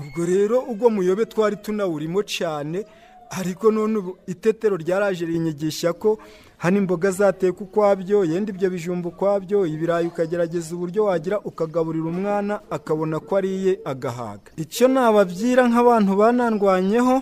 Ubwo 0.02 0.26
rero 0.26 0.60
ubwo 0.60 0.90
muyobe 0.90 1.26
twari 1.26 1.56
tunawurimo 1.56 2.24
cyane 2.24 2.86
ariko 3.30 3.72
none 3.72 3.98
ubu 3.98 4.18
itetero 4.28 4.78
ryaraje 4.78 5.26
rinyigisha 5.26 5.94
ko 5.94 6.18
hano 6.58 6.78
imboga 6.78 7.12
zateka 7.12 7.60
ukwabyo 7.62 8.26
yenda 8.26 8.52
ibyo 8.54 8.70
bijumba 8.70 9.10
ukwabyo 9.10 9.66
ibirayi 9.66 10.08
ukagerageza 10.08 10.76
uburyo 10.76 11.06
wagira 11.06 11.40
ukagaburira 11.40 12.06
umwana 12.06 12.60
akabona 12.70 13.20
ko 13.20 13.36
ariye 13.38 13.80
agahaga. 13.86 14.52
Icyo 14.58 14.88
nababwira 14.88 15.68
nk'abantu 15.70 16.12
banandwanyeho 16.16 17.22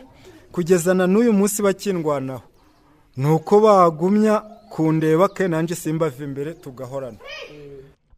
kugeza 0.51 0.93
na 0.93 1.07
n'uyu 1.07 1.33
munsi 1.33 1.61
bakindwanaho 1.63 2.43
ni 3.17 3.27
uko 3.31 3.59
bagumya 3.59 4.39
kundeba 4.71 5.27
ke 5.27 5.47
nanjye 5.47 5.75
simbava 5.75 6.23
imbere 6.23 6.53
tugahorana. 6.53 7.17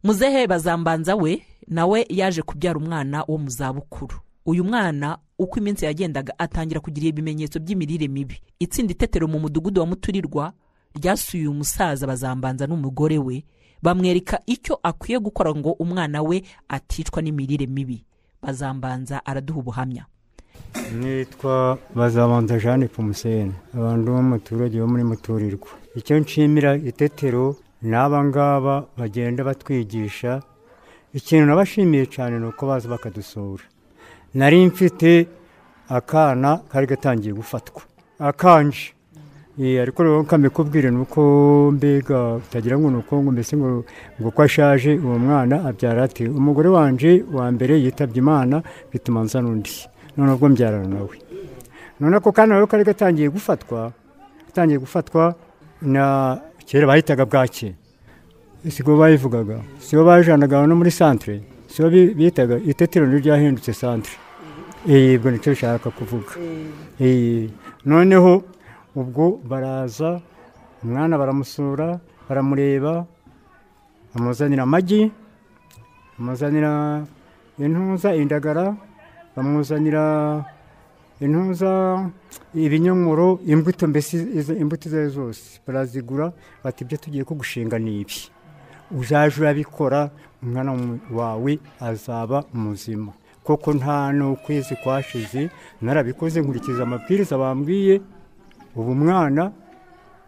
Muzehe 0.04 0.46
bazambanza 0.46 1.16
we 1.16 1.42
nawe 1.68 2.06
yaje 2.08 2.42
kubyara 2.42 2.78
umwana 2.78 3.24
wo 3.28 3.38
mu 3.38 3.50
zabukuru. 3.50 4.16
Uyu 4.46 4.64
mwana 4.64 5.18
uko 5.38 5.58
iminsi 5.60 5.84
yagendaga 5.84 6.32
atangira 6.38 6.80
kugira 6.80 7.06
ibimenyetso 7.06 7.60
by'imirire 7.60 8.08
mibi. 8.08 8.40
Itsinda 8.58 8.92
itetero 8.92 9.28
mu 9.28 9.38
mudugudu 9.40 9.80
wa 9.80 9.86
muturirwa 9.86 10.52
ryasuye 10.94 11.42
uyu 11.42 11.54
musaza 11.54 12.06
bazambanza 12.06 12.66
n'umugore 12.66 13.18
we 13.18 13.44
bamwereka 13.82 14.40
icyo 14.46 14.78
akwiye 14.82 15.18
gukora 15.18 15.50
ngo 15.54 15.72
umwana 15.78 16.22
we 16.22 16.42
aticwa 16.68 17.22
n'imirire 17.22 17.66
mibi. 17.66 18.04
Bazambanza 18.42 19.26
araduha 19.26 19.58
ubuhamya. 19.58 20.04
Nitwa 21.00 21.78
bazabanza 21.94 22.58
jeanne 22.58 22.86
pomuseni 22.88 23.52
abantu 23.74 24.12
b'umuturage 24.12 24.80
bo 24.80 24.86
muri 24.86 25.04
muturirwa 25.04 25.68
icyo 25.96 26.18
nshimira 26.18 26.76
itetero 26.76 27.56
n'aba 27.82 28.24
ngaba 28.24 28.86
bagenda 28.98 29.44
batwigisha. 29.44 30.42
Ikintu 31.14 31.46
nabashimiye 31.46 32.06
cyane 32.06 32.38
ni 32.38 32.46
uko 32.46 32.66
baza 32.66 32.88
bakadusura. 32.88 33.62
Nari 34.34 34.66
mfite 34.66 35.26
akana 35.88 36.60
kari 36.72 36.86
gatangiye 36.86 37.32
gufatwa. 37.34 37.82
Akanje. 38.18 38.92
Eh, 39.60 39.78
ariko 39.82 40.02
rero 40.02 40.24
kamikubwire 40.24 40.90
ni 40.90 40.98
uko 40.98 41.70
mbega 41.74 42.34
utagira 42.34 42.78
ngo 42.78 42.90
ni 42.90 42.96
uko 42.96 43.22
ngo 43.22 43.30
mbese 43.32 43.56
ngo 43.56 43.84
uko 44.20 44.42
ashaje 44.42 44.98
uwo 44.98 45.18
mwana 45.18 45.64
abyara 45.64 46.02
ati 46.04 46.26
umugore 46.26 46.68
wanje 46.68 47.22
wa 47.32 47.52
mbere 47.52 47.78
yitabye 47.78 48.18
imana 48.18 48.62
bituma 48.92 49.22
nzana 49.22 49.48
undi 49.48 49.70
none 50.16 50.32
ubwo 50.32 50.48
mbyarana 50.48 50.88
nawe. 50.88 51.16
None 52.00 52.16
ako 52.16 52.32
kana 52.32 52.54
rero 52.54 52.66
kari 52.66 52.84
gatangiye 52.84 53.28
gufatwa 53.30 53.92
gatangiye 54.46 54.78
gufatwa 54.78 55.34
na 55.82 56.38
kera 56.66 56.86
bahitaga 56.86 57.22
bwake 57.26 57.74
siko 58.68 58.96
bayivugaga 58.98 59.62
sibo 59.78 60.02
bajanaga 60.04 60.66
no 60.66 60.74
muri 60.74 60.90
santere 60.90 61.42
sibo 61.70 61.90
bi- 61.90 62.10
bitaga 62.14 62.58
itetero 62.58 63.06
niryo 63.06 63.20
ryahindutse 63.38 63.70
ubwo 64.86 65.30
ni 65.30 65.38
cyo 65.38 65.52
nshaka 65.52 65.90
kuvuga. 65.90 66.32
Eh, 67.00 67.50
noneho 67.86 68.42
ubwo 68.94 69.40
baraza 69.44 70.20
umwana 70.84 71.18
baramusura 71.18 72.00
baramureba 72.28 73.06
bamuzanira 74.14 74.62
amagi 74.62 75.10
bamuzanira 76.18 77.04
intuza 77.58 78.14
indagara 78.14 78.76
bamuzanira 79.36 80.44
intuza 81.20 81.70
ibinyomoro 82.54 83.40
imbuto 83.46 83.86
mbese 83.88 84.16
izo- 84.38 84.56
imbuto 84.56 84.88
izo 84.88 84.96
ari 84.98 85.08
zo 85.08 85.14
zose. 85.32 85.60
Barazigura 85.66 86.32
bati 86.62 86.84
ibyo 86.84 86.96
tugiye 86.98 87.24
kugushinga 87.24 87.78
ni 87.78 88.00
ibi. 88.00 88.28
Uzaje 88.92 89.40
urabikora 89.40 90.10
umwana 90.42 90.76
wawe 91.10 91.58
azaba 91.80 92.44
muzima. 92.52 93.12
Koko 93.44 93.72
nta 93.74 94.12
n'ukwezi 94.12 94.74
kwashize 94.82 95.50
narabikoze 95.82 96.40
nkurikiza 96.40 96.82
amabwiriza 96.82 97.38
bambwiye. 97.38 98.00
Ubu 98.76 98.90
umwana 98.96 99.52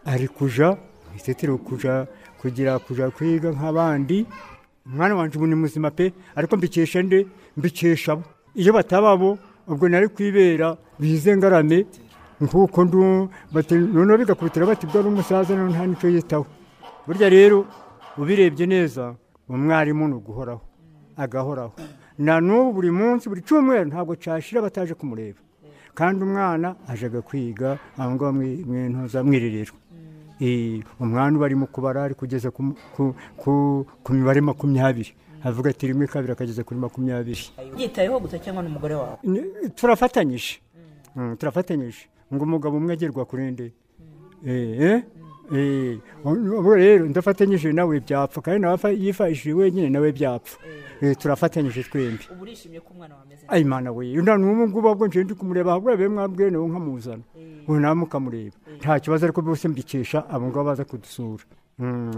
ari 0.05 0.29
kuja 0.29 0.69
mu 1.11 1.15
itetero 1.19 1.59
kuja 1.59 2.07
kugira 2.41 2.79
kuja 2.79 3.11
kwiga 3.11 3.49
nk'abandi. 3.57 4.27
Umwana 4.87 5.15
wanjye 5.19 5.35
ubu 5.39 5.47
ni 5.47 5.55
muzima 5.55 5.91
pe 5.91 6.13
ariko 6.37 6.57
mbikesha 6.57 7.03
nde? 7.03 7.27
Mbikesha 7.57 8.13
abo 8.13 8.23
iyo 8.55 8.73
bataba 8.73 9.17
bo 9.17 9.39
ubwo 9.69 9.89
nari 9.89 10.09
kwibera 10.09 10.77
bize 11.01 11.37
ngarame 11.37 11.87
nk'uko 12.41 12.85
noneho 12.85 14.19
bigakubitira 14.21 14.67
bati 14.69 14.87
bwa 14.87 15.03
n'umusaza 15.03 15.57
none 15.57 15.73
nta 15.73 15.87
ni 15.89 15.97
cyo 15.97 16.09
yitaho. 16.13 16.47
Burya 17.07 17.29
rero 17.33 17.65
ubirebye 18.19 18.67
neza 18.67 19.15
umwarimu 19.49 20.05
ni 20.09 20.15
uguhoraho 20.21 20.61
agahoraho. 21.17 21.73
Na 22.19 22.41
n'ubu 22.41 22.73
buri 22.81 22.91
munsi 22.91 23.29
buri 23.29 23.43
cyumweru 23.43 23.89
ntabwo 23.91 24.15
cyashira 24.17 24.63
bataje 24.63 24.95
kumureba. 24.95 25.39
Kandi 25.95 26.25
umwana 26.25 26.77
ajaga 26.89 27.21
kwiga 27.23 27.79
aho 27.99 28.11
ngaho 28.15 28.33
mwi- 28.33 28.65
mw'intuza 28.69 29.25
mw'irerero 29.25 29.75
Eh, 30.41 30.85
umwana 31.01 31.33
uba 31.37 31.47
arimo 31.49 31.65
kubara 31.67 32.05
ari 32.05 32.15
kugeza 32.15 32.51
ku, 32.53 32.77
ku, 32.95 33.15
ku, 33.41 33.87
ku 34.05 34.13
mibare 34.13 34.41
makumyabiri. 34.45 35.17
Avuga 35.45 35.71
ati 35.73 35.87
rimwe 35.89 36.05
kabiri 36.07 36.33
akageza 36.37 36.61
kuri 36.65 36.77
makumyabiri. 36.81 37.41
Yitayeho 37.81 38.21
gusa 38.21 38.37
cyangwa 38.39 38.61
n'umugore 38.63 38.95
wawe? 39.01 39.17
Turafatanyije. 39.75 40.61
Mm, 41.17 41.37
turafatanyije. 41.41 42.05
Ngo 42.29 42.45
umugabo 42.45 42.77
umwe 42.77 42.93
agerwa 42.93 43.25
kuri 43.25 43.49
nde? 43.57 43.67
Ubwo 46.25 46.75
rero 46.75 47.07
ndafatanyije 47.07 47.73
nawe 47.73 48.01
byapfa 48.01 48.41
kandi 48.43 48.61
nawe 48.63 48.79
yifashije 48.99 49.53
wenyine 49.55 49.89
nawe 49.91 50.13
byapfa 50.13 50.59
turafatanyije 51.19 51.83
twembi 51.83 52.25
ubu 52.33 52.43
urishimye 52.43 52.81
ko 52.81 52.91
umwana 52.95 53.15
wawe 53.15 53.27
ameze 53.27 53.45
ayi 53.49 53.65
mana 53.65 53.93
we 53.93 54.07
n'ubu 54.17 54.69
ngubu 54.69 54.89
ahubwo 54.89 55.07
nje 55.07 55.25
ndi 55.25 55.35
kumureba 55.35 55.73
ahubwo 55.73 55.97
be 55.97 56.09
mwabwiye 56.09 56.51
nawe 56.51 56.67
nkamuzana 56.69 57.23
ubu 57.69 57.79
nawe 57.81 57.95
mukamureba 57.95 58.57
nta 58.81 59.01
kibazo 59.01 59.23
ariko 59.27 59.43
bose 59.43 59.69
mbikesha 59.69 60.19
abo 60.31 60.47
ngabo 60.51 60.65
baza 60.65 60.85
kudusura 60.85 61.45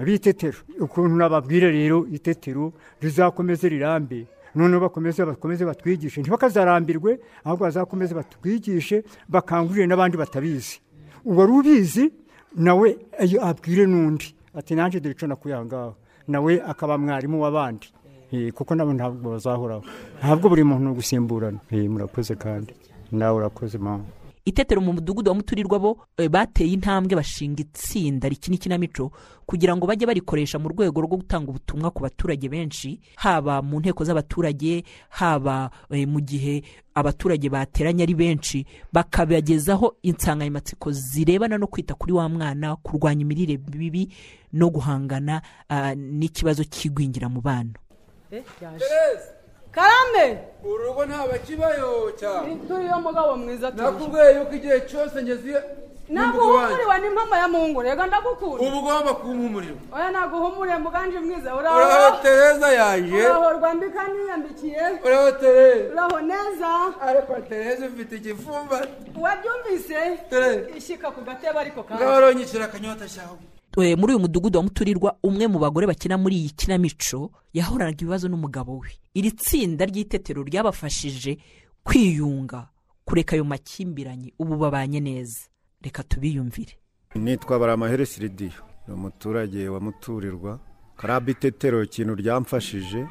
b'itetero 0.06 0.58
ukuntu 0.80 1.16
nababwira 1.16 1.68
rero 1.70 2.06
itetero 2.12 2.72
rizakomeze 3.02 3.68
rirambe 3.68 4.26
noneho 4.54 4.80
bakomeze 4.88 5.20
bakomeze 5.24 5.64
batwigishe 5.68 6.20
ntibakazarambirwe 6.24 7.18
ahubwo 7.44 7.64
bazakomeze 7.68 8.14
batwigishe 8.14 9.04
bakangurire 9.28 9.86
n'abandi 9.86 10.16
batabizi 10.16 10.80
uwari 11.24 11.52
ubizi 11.52 12.04
nawe 12.56 12.96
abwire 13.42 13.86
n'undi 13.86 14.34
ati 14.54 14.74
nanjye 14.74 15.00
dore 15.00 15.14
icyo 15.14 15.28
ngaha 15.64 15.92
nawe 16.28 16.62
akaba 16.62 16.98
mwarimu 16.98 17.42
w'abandi. 17.42 17.88
Eh, 18.32 18.52
kuko 18.52 18.74
nabo 18.74 18.92
ntabwo 18.92 19.30
bazahoraho. 19.32 19.82
Ntabwo 20.20 20.48
buri 20.48 20.64
muntu 20.64 20.94
gusimburana. 21.00 21.58
Eh, 21.72 21.88
murakoze 21.88 22.34
kandi. 22.36 22.74
Nawe 23.12 23.36
urakoze 23.36 23.78
mama. 23.78 24.04
Itetero 24.48 24.80
mu 24.80 24.92
mudugudu 24.92 25.30
wa 25.30 25.36
muturirwa 25.36 25.78
bo 25.78 25.90
eh, 26.16 26.28
bateye 26.28 26.72
intambwe 26.72 27.16
bashinga 27.16 27.60
itsinda 27.62 28.28
rikina 28.28 28.56
ikinamico 28.56 29.12
kugira 29.46 29.76
ngo 29.76 29.86
bajye 29.86 30.06
barikoresha 30.06 30.58
mu 30.58 30.68
rwego 30.68 31.00
rwo 31.00 31.16
gutanga 31.20 31.50
ubutumwa 31.50 31.90
ku 31.90 32.02
baturage 32.02 32.48
benshi 32.48 33.00
haba 33.16 33.62
mu 33.62 33.80
nteko 33.80 34.04
z'abaturage 34.04 34.84
haba 35.08 35.70
eh, 35.92 36.08
mu 36.08 36.20
gihe 36.20 36.62
abaturage 36.94 37.48
bateranye 37.48 38.02
ari 38.02 38.14
benshi 38.14 38.64
bakabagezaho 38.92 39.96
insanganyamatsiko 40.02 40.92
zirebana 40.92 41.58
no 41.58 41.66
kwita 41.66 41.94
kuri 41.94 42.12
wa 42.12 42.28
mwana 42.28 42.76
kurwanya 42.76 43.22
imirire 43.22 43.60
mibi 43.76 44.08
no 44.52 44.70
guhangana 44.70 45.42
ah, 45.68 45.94
n'ikibazo 45.94 46.64
cy'igwingira 46.64 47.28
mu 47.28 47.40
bana. 47.40 47.76
Karame 49.78 50.38
urugo 50.64 51.06
ntabakibayo 51.06 52.12
cyane 52.20 52.56
turiyo 52.68 52.96
mugabo 53.06 53.36
mwiza 53.36 53.70
turiyo 53.70 53.90
nakubwiye 53.90 54.34
yuko 54.36 54.52
igihe 54.58 54.80
cyose 54.90 55.22
ngeze 55.22 55.54
ntabwo 56.08 56.40
uhumuriwe 56.44 56.96
n'impama 56.98 57.36
ya 57.38 57.48
mungu 57.48 57.82
rega 57.82 58.06
ndagukunda. 58.06 58.64
Uba 58.64 58.76
ugomba 58.80 59.12
kumpumurira 59.20 59.74
oya 59.96 60.08
ntabwo 60.10 60.34
uhumuriye 60.40 60.78
muganje 60.78 61.18
mwiza. 61.20 61.54
Uraho? 61.54 62.16
Tereza 62.22 62.68
yanjye. 62.80 63.20
Uraho 63.26 63.52
rwambika 63.52 64.00
niyambikiye 64.08 64.82
uraho 65.04 65.32
tereza. 65.32 65.92
Uraho 65.92 66.20
neza. 66.20 66.70
Ariko 67.08 67.32
tereza 67.48 67.86
ufite 67.86 68.12
igifumba 68.16 68.76
wabyumvise? 69.20 69.98
Ishyika 70.78 71.10
ku 71.10 71.20
gatebe 71.20 71.58
ariko 71.60 71.82
kandi 71.82 72.04
ngaho 72.04 72.32
nyicira 72.32 72.64
akanyota 72.64 73.04
cyawe 73.14 73.38
muri 73.96 74.12
uyu 74.12 74.18
mudugudu 74.20 74.58
wa 74.58 74.64
muturirwa 74.64 75.16
umwe 75.22 75.46
mu 75.46 75.58
bagore 75.58 75.86
bakina 75.86 76.18
muri 76.18 76.36
iyi 76.36 76.50
kinamico 76.50 77.30
yahoranaga 77.54 78.02
ibibazo 78.02 78.28
n'umugabo 78.28 78.78
we. 78.78 78.88
Iri 79.14 79.30
tsinda 79.32 79.84
ry'itetero 79.86 80.42
ryabafashije 80.42 81.38
kwiyunga 81.84 82.68
kureka 83.04 83.36
ayo 83.36 83.44
makimbiranye. 83.44 84.32
Ubu 84.38 84.56
babanye 84.56 85.00
neza. 85.00 85.40
Reka 85.82 86.02
tubiyumvire. 86.02 86.74
Nitwa 87.14 87.58
baramahere 87.58 88.06
siridiyo 88.06 88.62
ni 88.88 88.94
umuturage 88.94 89.68
wa 89.68 89.80
muturirwa. 89.80 90.60
Karabu 90.96 91.30
itetero 91.30 91.82
ikintu 91.82 92.14
ryamfashije 92.14 93.06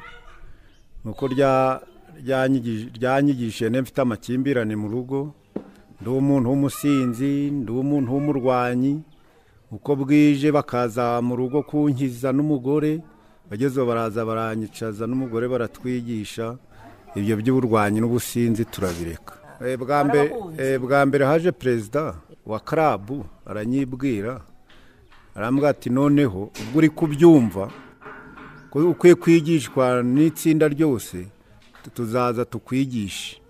ni 1.04 1.10
uko 1.10 1.26
rya- 1.26 1.80
ryanyigi- 2.22 2.92
ryanyigishije 2.98 3.70
niba 3.70 3.82
mfite 3.82 4.00
amakimbirane 4.00 4.76
mu 4.76 4.88
rugo. 4.88 5.34
Ndi 6.00 6.10
umuntu 6.10 6.48
w'umusinzi 6.50 7.50
ndi 7.50 7.72
umuntu 7.72 8.12
w'umurwanyi. 8.14 9.02
Uko 9.70 9.96
bwije 9.96 10.52
bakaza 10.52 11.20
mu 11.22 11.36
rugo 11.36 11.62
kunkiza 11.62 12.32
n'umugore 12.32 13.00
bagezeho 13.50 13.86
baraza 13.86 14.24
baranyicaza 14.24 15.06
n'umugore 15.06 15.48
baratwigisha 15.48 16.56
ibyo 17.16 17.36
by'uburwanyi 17.40 18.00
n'ubusinzi 18.00 18.64
turabireka. 18.64 19.34
Eh, 19.64 19.76
bwa 19.78 20.04
mbere 20.04 20.32
eh, 20.58 20.78
bwa 20.80 21.00
mbere 21.06 21.24
haje 21.24 21.52
perezida 21.52 22.14
wa 22.46 22.60
karabu 22.60 23.24
aranyibwira 23.46 24.40
arambwira 25.34 25.68
ati 25.68 25.90
noneho 25.90 26.50
ubwo 26.60 26.78
uri 26.78 26.88
kubyumva 26.88 27.70
ko 28.70 28.78
ukwiye 28.92 29.14
kwigishwa 29.14 30.02
n'itsinda 30.02 30.68
ryose 30.68 31.26
tu- 31.82 31.90
tuzaza 31.90 32.44
tukwigishe. 32.44 33.40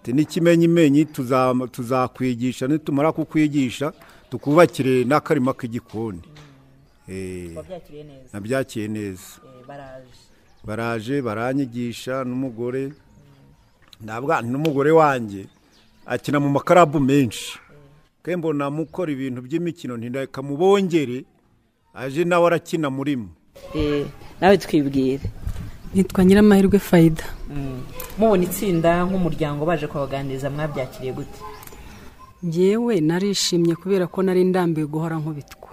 Ati 0.00 0.12
n'ikimenyimenyi 0.12 1.04
tuza- 1.04 1.68
tuzakwigisha 1.70 2.66
nitumara 2.66 3.12
kukwigisha 3.12 3.92
tukubakire 4.30 5.04
n'akarima 5.04 5.52
k'igikoni. 5.52 6.22
Eh, 7.08 7.56
wabyakiriye 7.56 8.04
neza. 8.04 8.28
nabyakiye 8.32 8.88
neza. 8.88 9.28
Baraje. 10.64 11.22
Baranyigisha 11.22 12.24
n'umugore. 12.24 12.92
Ntabwo 14.00 14.32
n'umugore 14.42 14.90
wanjye 14.90 15.46
akina 16.06 16.40
mu 16.40 16.48
makarabu 16.48 17.00
menshi. 17.00 17.58
Ke 18.22 18.36
mbona 18.36 18.70
mukora 18.70 19.12
ibintu 19.12 19.40
by'imikino 19.42 19.96
ntindaka 19.96 20.42
mubongere 20.42 21.24
aje 21.94 22.24
nawe 22.24 22.46
arakina 22.46 22.90
murimo 22.90 23.28
nawe 24.40 24.56
twibwire. 24.58 25.24
Nitwa 25.94 26.24
nyiramahirwe 26.24 26.78
fayida 26.78 27.24
mubona 28.18 28.44
itsinda 28.44 29.02
nk'umuryango 29.04 29.66
baje 29.66 29.86
kubaganiriza 29.90 30.50
mwabyakiriye 30.50 31.12
gute? 31.12 31.38
Ngewe 32.46 33.00
narishimye 33.00 33.74
kubera 33.76 34.06
ko 34.06 34.22
nari 34.22 34.44
ndambiwe 34.44 34.86
guhora 34.86 35.16
nkubitwa. 35.18 35.70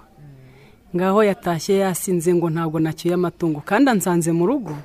Ngaho 0.95 1.23
yatashye 1.23 1.75
yasinze 1.83 2.33
ngo 2.35 2.49
ntabwo 2.49 2.79
nacyuye 2.79 3.13
amatungo 3.15 3.59
kandi 3.65 3.89
ansanze 3.91 4.31
mu 4.31 4.45
rugo. 4.47 4.75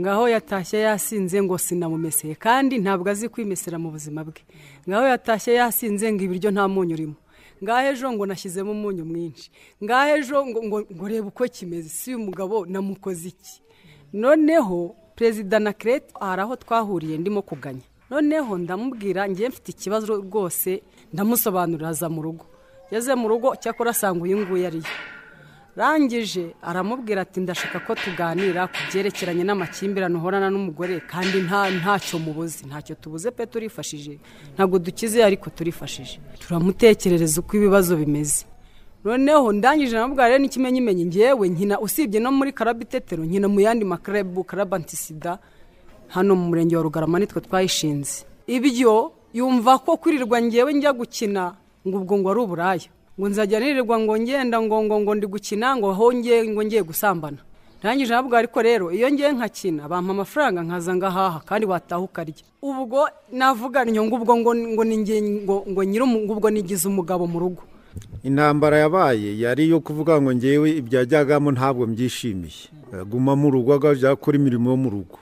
Ngaho 0.00 0.28
yatashye 0.28 0.78
yasinze 0.80 1.42
ngo 1.42 1.58
sinamumeseye 1.58 2.34
kandi 2.34 2.78
ntabwo 2.78 3.08
azi 3.10 3.28
kwimesera 3.28 3.78
mu 3.78 3.90
buzima 3.90 4.24
bwe. 4.24 4.42
Ngaho 4.88 5.04
yatashye 5.12 5.54
yasinze 5.60 6.12
ngo 6.12 6.22
ibiryo 6.24 6.50
nta 6.52 6.68
munyu 6.68 6.94
urimo. 6.96 7.16
Ngaho 7.64 7.86
ejo 7.92 8.12
ngo 8.12 8.24
nashyizemo 8.26 8.70
umunyu 8.76 9.04
mwinshi. 9.04 9.48
Ngaho 9.84 10.08
ejo 10.20 10.36
ngo 10.46 11.04
reba 11.08 11.28
uko 11.32 11.44
kimeze 11.48 11.88
si 11.88 12.10
uyu 12.12 12.18
mugabo 12.28 12.66
namukoze 12.68 13.28
iki? 13.32 13.54
Noneho 14.12 14.92
perezida 15.16 15.58
na 15.58 15.72
kerete 15.72 16.12
hari 16.20 16.42
aho 16.44 16.56
twahuriye 16.56 17.16
ndimo 17.18 17.40
kuganya. 17.42 17.84
Noneho 18.10 18.58
ndamubwira 18.58 19.28
ngiye 19.28 19.48
mfite 19.48 19.68
ikibazo 19.72 20.16
rwose 20.20 20.82
ndamusobanurira 21.12 21.88
aza 21.88 22.08
mu 22.08 22.22
rugo. 22.22 22.44
Yageze 22.90 23.14
mu 23.14 23.26
rugo 23.28 23.48
cyakora 23.62 23.90
asanga 23.90 24.22
uyu 24.24 24.38
nguyu 24.38 24.66
ariyo 24.66 24.86
rangije 25.76 26.54
aramubwira 26.62 27.20
ati 27.22 27.40
ndashaka 27.40 27.80
ko 27.84 27.92
tuganira 27.94 28.64
ku 28.66 28.78
byerekeranye 28.88 29.44
n'amakimbirane 29.44 30.16
uhorana 30.16 30.48
n'umugore 30.50 31.00
kandi 31.12 31.36
nta 31.46 31.68
ntacyo 31.78 32.16
mubuze. 32.18 32.64
Ntacyo 32.66 32.94
tubuze 32.96 33.28
pe 33.30 33.44
turifashije. 33.46 34.16
Ntabwo 34.56 34.78
dukize 34.78 35.20
ariko 35.24 35.50
turifashije. 35.50 36.16
Turamutekerereza 36.40 37.40
uko 37.40 37.52
ibibazo 37.60 37.92
bimeze. 37.96 38.44
Noneho 39.04 39.52
ndangije 39.52 39.92
namubwira 39.96 40.28
rero 40.32 40.40
n'ikimenyimenyi 40.42 41.04
ngewe 41.12 41.44
nkina 41.52 41.76
usibye 41.80 42.18
no 42.24 42.32
muri 42.32 42.50
karabu 42.56 42.82
itetero 42.88 43.22
nkina 43.28 43.46
mu 43.48 43.60
yandi 43.60 43.84
makarabu 43.84 44.44
karabu 44.48 44.74
antisida 44.80 45.38
hano 46.08 46.32
mu 46.38 46.44
murenge 46.50 46.72
wa 46.76 46.82
rugarama 46.82 47.18
nitwe 47.20 47.40
twayishinze. 47.44 48.24
Ibyo 48.48 49.12
yumva 49.36 49.78
ko 49.84 49.96
kwirirwa 50.00 50.40
ngewe 50.42 50.72
njya 50.72 50.92
gukina 50.96 51.52
ngo 51.86 51.96
ubwo 52.00 52.14
ngo 52.18 52.28
ari 52.32 52.40
uburaya. 52.40 52.88
Ngo 53.20 53.26
nzajya 53.28 53.60
nirirwa 53.60 53.96
ngo 54.00 54.14
ngenda 54.18 54.56
ngo 54.62 54.76
ngo 54.84 54.96
ngo 55.00 55.12
ndi 55.14 55.26
gukina 55.28 55.76
ngo 55.76 55.90
aho 55.92 56.12
ngiye 56.16 56.48
ngo 56.48 56.62
ngiye 56.64 56.82
gusambana. 56.82 57.36
Ndangije 57.80 58.12
nabwo 58.12 58.36
ariko 58.36 58.58
rero 58.62 58.86
iyo 58.92 59.08
ngiye 59.12 59.32
nkakina 59.32 59.88
bampa 59.88 60.10
amafaranga 60.12 60.62
nkaza 60.64 60.96
ngahaha 60.96 61.38
kandi 61.44 61.66
wataha 61.68 62.00
ukarya. 62.00 62.44
Ubwo 62.62 63.08
navuga 63.32 63.84
ngo 63.86 64.16
ubwo 64.16 64.32
ngo 64.36 64.50
ngo 64.56 64.82
ni 64.84 64.96
nge 65.04 65.16
ngo 65.44 65.56
ngo 65.68 65.80
nyiri 65.84 66.04
ubwo 66.32 66.48
nigize 66.50 66.88
umugabo 66.88 67.26
mu 67.28 67.38
rugo. 67.38 67.62
Intambara 68.24 68.78
yabaye 68.78 69.38
yari 69.38 69.64
iyo 69.68 69.80
kuvuga 69.80 70.20
ngo 70.20 70.32
ngewe 70.34 70.70
ibyajyagamo 70.80 71.52
ntabwo 71.52 71.86
mbyishimiye. 71.86 72.72
Guma 73.04 73.36
mu 73.36 73.50
rugo 73.52 73.74
akajya 73.76 74.16
gukora 74.16 74.36
imirimo 74.40 74.70
yo 74.70 74.76
mu 74.76 74.88
rugo. 74.90 75.16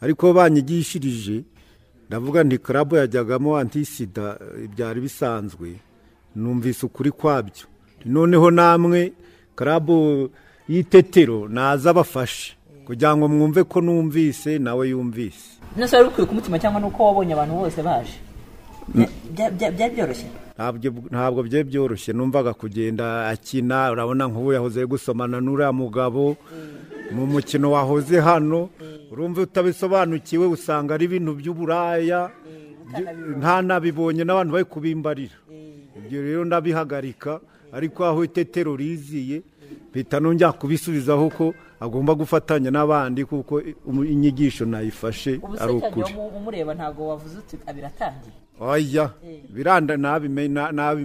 Ariko 0.00 0.32
banyigishirije 0.32 1.42
ndavuga 2.10 2.44
nti 2.44 2.58
karabu 2.58 2.96
yajyagamo 2.96 3.56
antisida 3.56 4.38
byari 4.76 5.00
bisanzwe. 5.00 5.74
Numvise 6.36 6.86
ukuri 6.86 7.10
kwabyo. 7.10 7.64
Noneho 8.04 8.50
namwe 8.50 9.12
karabu 9.54 10.30
y'itetero 10.68 11.48
naza 11.48 11.90
abafashe. 11.90 12.56
Kugira 12.86 13.16
ngo 13.16 13.28
mwumve 13.28 13.62
ko 13.64 13.80
numvise 13.80 14.58
nawe 14.58 14.88
yumvise. 14.88 15.62
Nose 15.76 15.96
wari 15.96 16.08
ukwiye 16.08 16.26
ku 16.26 16.34
mutima 16.34 16.58
cyangwa 16.58 16.80
nuko 16.80 17.06
wabonye 17.06 17.32
abantu 17.32 17.54
bose 17.54 17.82
baje? 17.82 18.18
Byari 19.54 19.94
byoroshye. 19.94 20.26
Ntabwo 21.10 21.42
byari 21.42 21.64
byoroshye. 21.64 22.12
Numvaga 22.12 22.54
kugenda 22.54 23.28
akina 23.30 23.90
urabona 23.92 24.26
nk'ubu 24.26 24.52
yahoze 24.52 24.82
gusomana 24.86 25.38
n'uriya 25.40 25.70
mugabo 25.72 26.36
mu 27.14 27.26
mukino 27.26 27.70
wahoze 27.70 28.18
hano. 28.20 28.68
Urumva 29.10 29.42
utabisobanukiwe 29.42 30.46
usanga 30.46 30.94
ari 30.94 31.04
ibintu 31.04 31.34
by'uburaya 31.34 32.30
ntanabibonye 33.38 34.24
n'abantu 34.24 34.52
bari 34.52 34.64
kubimbarira. 34.64 35.36
Ibyo 35.98 36.18
rero 36.22 36.44
ndabihagarika 36.44 37.40
ariko 37.72 38.04
aho 38.06 38.24
itetero 38.24 38.76
riziye 38.76 39.42
mpita 39.90 40.20
nongera 40.20 40.52
kubisubizaho 40.52 41.30
ko 41.30 41.46
agomba 41.80 42.14
gufatanya 42.14 42.70
n'abandi 42.70 43.24
kuko 43.24 43.62
inyigisho 44.12 44.64
nayifashe 44.66 45.40
ari 45.58 45.72
ukuri. 45.72 46.14
umureba 46.38 46.74
ntabwo 46.74 47.08
wavuze 47.08 47.34
uti 47.38 47.56
biratangiye 47.76 48.34
oya 48.60 49.10
biranda 49.54 49.94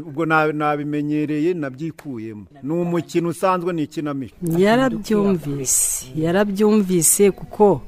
ubwo 0.05 0.25
nabimenyereye 0.25 1.53
nabyikuyemo. 1.53 2.45
Ni 2.63 2.73
umukino 2.73 3.29
usanzwe 3.29 3.73
ni 3.73 3.83
ikinamico. 3.83 4.35
Yarabyumvise 4.57 6.05
yarabyumvise 6.15 7.31
kuko 7.31 7.81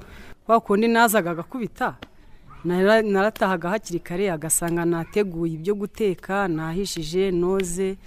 wa 0.47 0.59
kundi 0.59 0.87
nazaga 0.87 1.31
agakubita 1.31 1.95
naratahaga 2.65 3.69
hakiri 3.69 3.99
kare 3.99 4.31
agasanga 4.31 4.85
nateguye 4.85 5.53
ibyo 5.53 5.75
guteka 5.75 6.47
nahishije 6.47 7.31
noze 7.31 7.97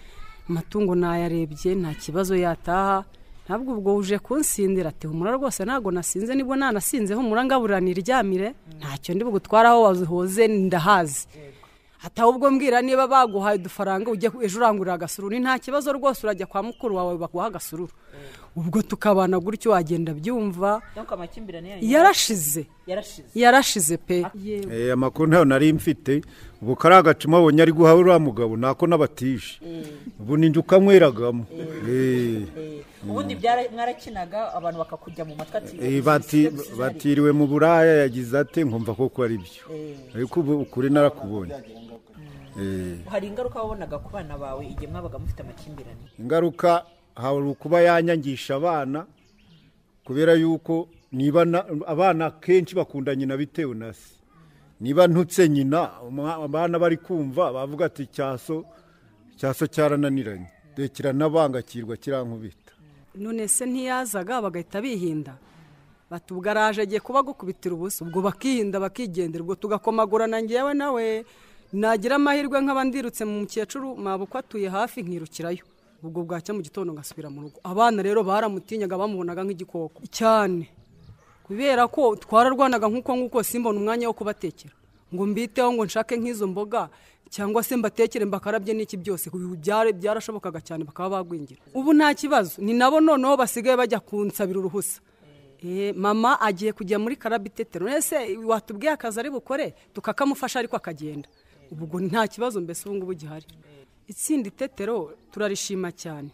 amatungo 0.48 0.94
nayarebye 0.94 1.74
nta 1.74 1.94
kibazo 1.94 2.36
yataha. 2.36 3.04
Ntabwo 3.46 3.72
ubwo 3.74 3.96
uje 3.96 4.18
kunsindira 4.18 4.88
ati 4.88 5.06
humura 5.06 5.30
rwose 5.32 5.64
ntabwo 5.64 5.90
nasinze 5.90 6.34
ni 6.34 6.42
bwo 6.44 6.56
nanasinze 6.56 7.14
humura 7.14 7.44
ngaburira 7.44 7.80
niryamire. 7.80 8.54
Ntacyo 8.78 9.14
ndi 9.14 9.24
bugutwaraho 9.24 9.82
wahoze 9.82 10.48
ndahazi. 10.48 11.26
Ahubwo 12.16 12.50
mbwira 12.50 12.82
niba 12.82 13.06
baguhaye 13.06 13.58
udufaranga 13.58 14.10
ujya 14.10 14.32
ejo 14.42 14.58
urangurira 14.58 14.94
agasururu. 14.94 15.34
Ni 15.34 15.40
nta 15.40 15.58
kibazo 15.58 15.92
rwose 15.92 16.20
urajya 16.26 16.46
kwa 16.46 16.62
mukuru 16.62 16.96
wawe 16.96 17.16
baguha 17.18 17.46
agasururu. 17.46 17.92
Ubwo 18.56 18.82
tukabana 18.82 19.38
gutyo 19.40 19.70
wagenda 19.70 20.14
byumva. 20.14 20.82
Yarashize. 21.92 22.66
Yarashize. 22.86 23.28
Yarashize 23.34 23.96
pe. 23.96 24.26
Eh, 24.72 24.92
amakuru 24.92 25.28
ntayo 25.28 25.44
nari 25.44 25.72
mfite. 25.72 26.22
Ubu 26.62 26.76
kari 26.76 26.94
agacuma 26.94 27.38
abonye 27.38 27.62
ari 27.62 27.72
guha 27.72 27.94
uriya 27.94 28.18
mugabo 28.18 28.56
nako 28.56 28.86
n'abatishe. 28.86 29.60
Ubu 30.20 30.36
ninjye 30.36 30.58
ukanyweragamo 30.60 31.46
Eh, 31.88 32.42
ubundi 33.08 33.36
mwarakinaga 33.72 34.52
abantu 34.54 34.78
bakakujya 34.78 35.24
mu 35.24 35.34
matwi 35.36 35.56
ati 35.56 35.76
eh, 35.80 36.02
bati- 36.04 36.50
batiriwe 36.78 37.32
mu 37.32 37.46
buraya 37.46 37.96
yagize 38.04 38.36
ate 38.38 38.64
nkumva 38.64 38.92
koko 38.94 39.22
ari 39.24 39.38
byo 39.38 39.62
ariko 40.14 40.40
ubu 40.40 40.60
ukuri 40.60 40.90
narakubonye. 40.90 41.54
Hari 43.10 43.26
ingaruka 43.28 43.62
wabonaga 43.62 43.98
ku 43.98 44.10
bana 44.12 44.38
bawe 44.38 44.66
igihe 44.66 44.86
mwabaga 44.92 45.18
mufite 45.18 45.40
amakimbirane? 45.42 46.06
Ingaruka 46.18 46.84
hari 47.14 47.42
ukuba 47.48 47.80
yanyangisha 47.80 48.56
abana 48.56 49.06
kubera 50.04 50.32
yuko 50.34 50.88
niba 51.12 51.44
na- 51.44 51.64
abana 51.86 52.30
kenshi 52.30 52.74
bakunda 52.74 53.14
nyina 53.16 53.36
bitewe 53.36 53.74
na 53.74 53.92
se. 53.92 54.14
Niba 54.80 55.06
ntutse 55.06 55.48
nyina 55.48 55.90
abana 56.44 56.78
bari 56.78 56.96
kumva 56.96 57.52
bavuga 57.52 57.86
ati 57.86 58.06
cyaso 58.06 58.64
cyaso 59.36 59.66
cyarananiranye. 59.66 60.48
Dore 60.76 60.88
kiranabangakirwa 60.88 61.96
kirankubita. 61.96 62.72
None 63.14 63.48
se 63.48 63.66
ntiyazaga 63.66 64.40
bagahita 64.42 64.80
bihinda. 64.80 65.34
Bati 66.10 66.34
ubwo 66.34 66.50
araje 66.50 66.82
agiye 66.82 67.00
kuba 67.00 67.22
gukubitira 67.22 67.74
ubusa 67.74 68.04
ubwo 68.04 68.22
bakihinda 68.22 68.80
bakigendera 68.80 69.42
ubwo 69.44 69.54
tugakomagurana 69.54 70.42
ngewe 70.42 70.74
nawe 70.74 71.24
nagira 71.72 72.16
amahirwe 72.16 72.60
nk'aba 72.60 72.84
ndirutse 72.84 73.24
mu 73.24 73.40
mukecuru 73.40 73.96
mabukwe 73.96 74.38
atuye 74.40 74.68
hafi 74.68 75.02
nkirukirayo. 75.02 75.64
Ubwo 76.02 76.22
bwacya 76.24 76.54
mu 76.56 76.62
gitondo 76.64 76.92
ngasubira 76.96 77.28
mu 77.30 77.40
rugo. 77.44 77.58
Abana 77.62 78.02
rero 78.02 78.24
baramutinyaga 78.24 78.96
bamubonaga 78.98 79.44
nk'igikoko. 79.44 80.00
Cyane. 80.10 80.64
Kubera 81.44 81.84
ko 81.88 82.16
twararwanaga 82.16 82.88
nk'uko 82.88 83.10
nguko 83.16 83.38
simbona 83.44 83.76
umwanya 83.78 84.08
wo 84.08 84.14
kubatekera. 84.16 84.72
Ngo 85.14 85.22
mbiteho 85.26 85.68
ngo 85.72 85.84
nshake 85.84 86.16
nk'izo 86.16 86.46
mboga 86.48 86.88
cyangwa 87.30 87.62
se 87.62 87.76
mbatekere 87.76 88.24
mbakarabye 88.24 88.72
n'iki 88.74 88.96
byose. 88.96 89.28
Byarashobokaga 89.98 90.60
cyane 90.64 90.82
bakaba 90.88 91.20
bagwingira. 91.20 91.60
Ubu 91.74 91.92
nta 91.92 92.14
kibazo. 92.14 92.62
Ni 92.64 92.72
nabo 92.72 93.00
noneho 93.00 93.36
basigaye 93.36 93.76
bajya 93.76 94.00
kunsabira 94.00 94.58
uruhusa. 94.58 95.00
Eh, 95.60 95.92
mama 95.94 96.40
agiye 96.40 96.72
kujya 96.72 96.96
muri 96.98 97.20
karabitetero 97.20 97.84
ese 97.92 98.16
watubwiye 98.40 98.92
akazi 98.96 99.20
ari 99.20 99.28
bukore 99.30 99.74
tukakamufasha 99.92 100.58
ariko 100.64 100.76
akagenda. 100.80 101.28
Ubwo 101.70 102.00
nta 102.00 102.28
kibazo 102.28 102.60
mbese 102.60 102.88
ubu 102.88 102.96
ngubu 102.96 103.14
gihari. 103.14 103.46
Itsinda 104.08 104.48
itetero 104.48 105.14
turarishima 105.32 105.92
cyane. 105.92 106.30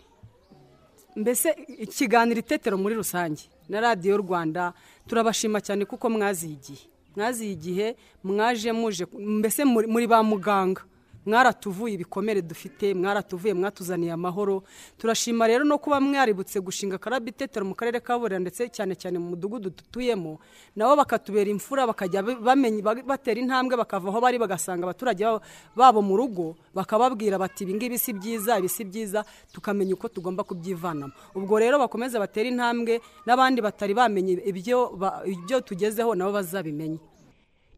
Mbese 1.17 1.49
ikiganiro 1.79 2.41
itetero 2.41 2.77
muri 2.79 2.95
rusange 2.95 3.43
na 3.69 3.81
radiyo 3.81 4.17
rwanda 4.17 4.73
turabashima 5.09 5.61
cyane 5.61 5.85
kuko 5.85 6.11
mwaziye 6.11 6.53
igihe 6.57 6.85
mwaziye 7.17 7.53
igihe 7.53 7.87
mwaje 8.25 8.73
muje 8.73 9.05
mbese 9.13 9.65
muri 9.65 10.07
ba 10.07 10.23
muganga. 10.23 10.83
Mwaratuvuye 11.27 11.95
ibikomere 11.95 12.43
dufite 12.43 12.95
mwaratuvuye 12.95 13.55
mwatuzaniye 13.55 14.13
amahoro. 14.13 14.63
Turashima 14.99 15.47
rero 15.47 15.65
no 15.65 15.79
kuba 15.79 16.01
mwaributse 16.01 16.61
gushinga 16.61 16.99
karabi 16.99 17.31
itetero 17.31 17.67
mu 17.67 17.75
karere 17.75 18.01
ka 18.01 18.15
burera 18.19 18.39
ndetse 18.41 18.69
cyane 18.71 18.95
cyane 18.95 19.19
mu 19.19 19.35
mudugudu 19.35 19.71
dutuyemo. 19.75 20.39
Nabo 20.77 20.97
bakatubera 20.97 21.51
imfura 21.51 21.87
bakajya 21.87 22.23
batera 23.05 23.41
intambwe 23.41 23.77
bakava 23.77 24.09
aho 24.09 24.21
bari 24.21 24.39
bagasanga 24.39 24.85
abaturage 24.87 25.25
babo- 25.77 26.03
mu 26.03 26.17
rugo. 26.17 26.55
Bakababwira 26.75 27.39
bati 27.39 27.65
ibi 27.65 27.75
ngibi 27.75 27.99
si 27.99 28.13
byiza 28.13 28.59
ibi 28.59 28.69
si 28.69 28.85
byiza 28.85 29.25
tukamenya 29.53 29.95
uko 29.99 30.09
tugomba 30.09 30.45
kubyivanamo. 30.47 31.13
Ubwo 31.35 31.59
rero 31.59 31.79
bakomeze 31.83 32.15
batere 32.19 32.49
intambwe 32.55 33.01
n'abandi 33.27 33.59
batari 33.61 33.95
bamenye 33.95 34.39
ibyo 34.47 34.95
ba- 34.95 35.23
ibyo 35.27 35.61
tugezeho 35.61 36.15
nabo 36.15 36.33
bazabimenye. 36.39 36.99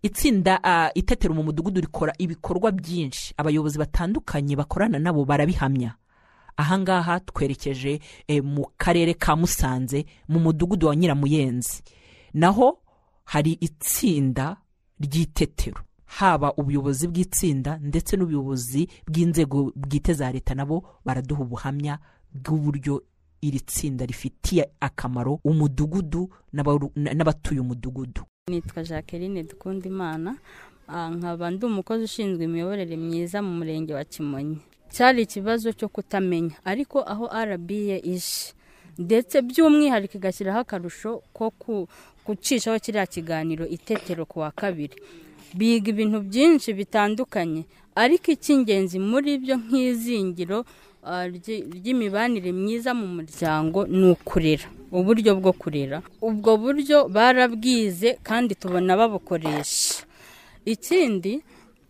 Itsinda 0.03 0.61
itetero 0.95 1.35
mu 1.35 1.43
mudugudu 1.43 1.81
rikora 1.81 2.13
ibikorwa 2.19 2.73
byinshi. 2.73 3.35
Abayobozi 3.37 3.79
batandukanye 3.79 4.57
bakorana 4.57 4.99
nabo 4.99 5.25
barabihamya. 5.25 5.95
Ahangaha 6.57 7.21
twerekeje 7.21 8.01
eh, 8.29 8.43
mu 8.45 8.67
karere 8.77 9.15
ka 9.15 9.37
musanze 9.37 10.05
mu 10.29 10.39
mudugudu 10.41 10.87
wa 10.87 10.97
nyiramuyenzi. 10.97 11.83
Naho 12.35 12.79
hari 13.25 13.53
itsinda 13.61 14.57
ry'itetero. 15.01 15.81
Haba 16.09 16.53
ubuyobozi 16.57 17.09
bw'itsinda 17.09 17.79
ndetse 17.79 18.17
n'ubuyobozi 18.17 18.89
bw'inzego 19.07 19.73
bwite 19.77 20.13
za 20.15 20.33
leta 20.33 20.55
nabo 20.55 20.85
baraduha 21.05 21.43
ubuhamya 21.43 21.99
bw'uburyo 22.35 23.03
iri 23.41 23.61
tsinda 23.61 24.07
rifitiye 24.07 24.69
akamaro 24.81 25.41
umudugudu 25.45 26.31
n'abatuye 26.53 27.61
umudugudu. 27.61 28.23
Nitwa 28.49 28.83
jacqueline 28.83 29.43
dukundimana. 29.43 30.37
Ah, 30.89 31.11
nkaba 31.11 31.51
ndi 31.51 31.67
umukozi 31.67 32.05
ushinzwe 32.05 32.45
imiyoborere 32.45 32.97
myiza 32.97 33.43
mu 33.43 33.53
murenge 33.59 33.95
wa 33.95 34.05
kimonyi. 34.05 34.59
Cyari 34.91 35.23
ikibazo 35.23 35.73
cyo 35.73 35.89
kutamenya 35.89 36.57
ariko 36.65 37.05
aho 37.05 37.29
rba 37.29 38.01
ije 38.03 38.57
ndetse 38.99 39.43
by'umwihariko 39.45 40.17
igashyiraho 40.17 40.59
akarusho 40.65 41.21
ko 41.37 41.53
gucishaho 42.27 42.79
kiriya 42.81 43.07
kiganiro 43.07 43.65
itetero 43.69 44.25
ku 44.27 44.41
wa 44.41 44.51
kabiri. 44.51 44.97
Biga 45.55 45.89
ibintu 45.93 46.21
byinshi 46.25 46.73
bitandukanye 46.73 47.63
ariko 47.95 48.33
icy'ingenzi 48.33 48.97
muri 48.99 49.39
byo 49.39 49.57
nk'izingiro 49.61 50.65
ry'imibanire 51.77 52.53
myiza 52.53 52.91
mu 52.95 53.07
muryango 53.17 53.87
ni 53.87 54.11
ukurera 54.13 54.67
uburyo 54.93 55.31
bwo 55.41 55.53
kurera. 55.53 55.99
Ubwo 56.29 56.57
buryo 56.57 57.09
barabwize 57.09 58.09
kandi 58.29 58.55
tubona 58.55 58.97
babukoresha. 58.97 60.05
Ikindi 60.65 61.33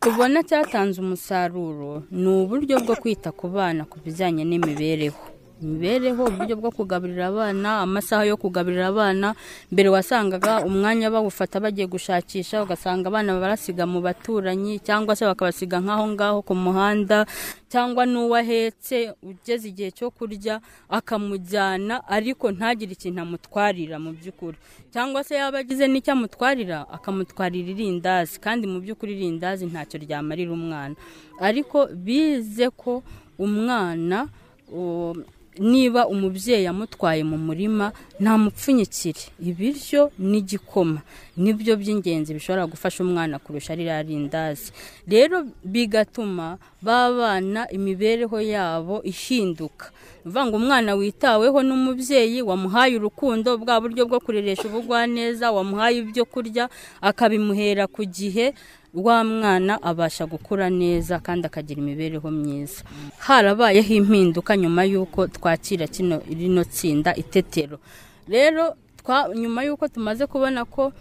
tubona 0.01 0.43
cyatanze 0.49 0.99
umusaruro 1.01 2.03
ni 2.11 2.27
uburyo 2.29 2.77
bwo 2.83 2.95
kwita 3.01 3.31
ku 3.33 3.47
bana 3.55 3.83
ku 3.91 3.97
bijyanye 4.05 4.43
n'imibereho. 4.45 5.23
Imibereho 5.63 6.23
uburyo 6.31 6.55
bwo 6.57 6.71
kugaburira 6.71 7.27
abana 7.35 7.81
amasaha 7.83 8.25
yo 8.31 8.37
kugaburira 8.39 8.87
abana. 8.95 9.35
Mbere 9.73 9.89
wasangaga 9.91 10.63
umwanya 10.63 11.11
bawufata 11.11 11.59
bagiye 11.61 11.87
gushakisha 11.91 12.63
ugasanga 12.63 13.09
abana 13.11 13.35
barasiga 13.41 13.87
mu 13.87 13.99
baturanyi 14.01 14.79
cyangwa 14.79 15.17
se 15.19 15.27
bakabasiga 15.27 15.83
nk'aho 15.83 16.05
ngaho 16.15 16.39
ku 16.47 16.55
muhanda 16.55 17.27
cyangwa 17.69 18.07
n'uwo 18.07 18.39
ahetse 18.39 19.13
ugeze 19.23 19.69
igihe 19.69 19.91
cyo 19.93 20.09
kurya 20.15 20.63
akamujyana 20.89 22.07
ariko 22.09 22.49
ntagire 22.55 22.93
ikintu 22.95 23.21
amutwarira 23.21 23.99
mu 23.99 24.15
by'ukuri. 24.15 24.57
Cyangwa 24.95 25.21
se 25.27 25.35
yaba 25.37 25.59
agize 25.61 25.85
n'icyo 25.91 26.13
amutwarira 26.17 26.87
akamutwarira 26.89 27.69
irindazi 27.75 28.39
kandi 28.41 28.65
mu 28.71 28.79
by'ukuri 28.81 29.13
irindazi 29.19 29.67
ntacyo 29.67 29.99
ryamarira 30.01 30.53
umwana. 30.55 30.95
Ariko 31.41 31.87
bize 31.93 32.71
ko 32.73 33.03
umwana 33.39 34.29
o, 34.73 35.15
niba 35.59 36.07
umubyeyi 36.09 36.67
amutwaye 36.67 37.23
mu 37.25 37.37
murima 37.39 37.93
ntamupfunyikire. 38.21 39.21
Ibiryo 39.43 40.11
n'igikoma. 40.19 41.01
Nibyo 41.37 41.77
by'ingenzi 41.77 42.35
bishobora 42.35 42.67
gufasha 42.67 43.03
umwana 43.05 43.39
kurusha 43.39 43.75
ririya 43.75 44.03
rindazi. 44.03 44.73
Rero 45.07 45.47
bigatuma 45.65 46.59
ba 46.83 47.11
bana 47.13 47.71
imibereho 47.71 48.41
yabo 48.41 49.03
ihinduka. 49.03 49.91
Ni 50.25 50.31
ukuvuga 50.31 50.47
ngo 50.47 50.57
umwana 50.57 50.91
witaweho 50.95 51.59
n'umubyeyi 51.63 52.43
wamuhaye 52.43 52.97
urukundo 52.99 53.57
bwa 53.59 53.81
buryo 53.81 54.05
bwo 54.07 54.21
kureresha 54.21 54.69
ubugwaneza 54.69 55.51
wamuhaye 55.53 55.99
ibyo 56.05 56.25
kurya 56.25 56.69
akabimuhera 57.01 57.87
ku 57.87 58.05
gihe 58.05 58.53
wa 58.99 59.25
mwana 59.25 59.83
abasha 59.83 60.27
gukura 60.27 60.71
neza 60.71 61.19
kandi 61.23 61.47
akagira 61.47 61.79
imibereho 61.81 62.31
myiza. 62.31 62.83
Harabayeho 63.19 63.95
impinduka 63.95 64.57
nyuma 64.57 64.85
y'uko 64.85 65.27
twakira 65.27 65.87
kino 65.87 66.19
rino 66.29 66.65
tsinda 66.65 67.15
itetero. 67.15 67.79
Rero 68.29 68.75
nyuma 69.35 69.65
y'uko 69.65 69.89
tumaze 69.89 70.27
kubona 70.27 70.65
ko 70.65 70.93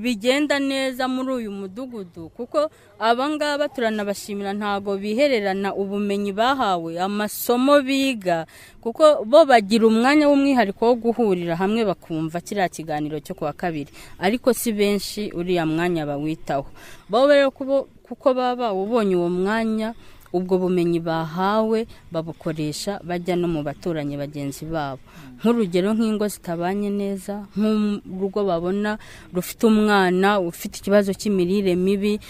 bigenda 0.00 0.58
neza 0.58 1.08
muri 1.08 1.32
uyu 1.32 1.50
mudugudu. 1.52 2.28
Kuko 2.36 2.70
abangaba 2.98 3.68
turanabashimira 3.68 4.52
ntabwo 4.52 4.96
bihererana 4.96 5.74
ubumenyi 5.74 6.32
bahawe 6.32 7.00
amasomo 7.00 7.80
biga. 7.82 8.46
Kuko 8.80 9.24
bo 9.24 9.44
bagira 9.44 9.86
umwanya 9.86 10.28
w'umwihariko 10.28 10.86
wo 10.86 10.94
guhurira 10.94 11.56
hamwe 11.56 11.84
bakumva 11.84 12.40
kiriya 12.40 12.68
kiganiro 12.68 13.20
cyo 13.20 13.34
kuwa 13.34 13.52
kabiri. 13.52 13.90
Ariko 14.18 14.52
si 14.52 14.72
benshi 14.72 15.30
uriya 15.34 15.66
mwanya 15.66 16.06
bawitaho. 16.06 16.66
Bo 17.08 17.26
rero 17.28 17.50
kuko 17.50 18.34
baba 18.34 18.56
bawubonye 18.72 19.16
uwo 19.16 19.28
mwanya 19.28 19.94
ubwo 20.36 20.60
bumenyi 20.60 21.00
bahawe 21.00 21.86
babukoresha 22.12 23.00
bajya 23.00 23.34
no 23.40 23.48
mu 23.48 23.64
baturanyi 23.64 24.20
bagenzi 24.20 24.68
babo. 24.68 25.00
Nk'urugero 25.40 25.96
nk'ingo 25.96 26.28
zitabanye 26.28 26.90
neza 26.92 27.48
nk'urugo 27.56 28.44
babona 28.44 28.98
rufite 29.32 29.64
umwana 29.72 30.36
ufite 30.40 30.78
ikibazo 30.84 31.16
cy'imirire 31.16 31.72
mibi 31.76 32.20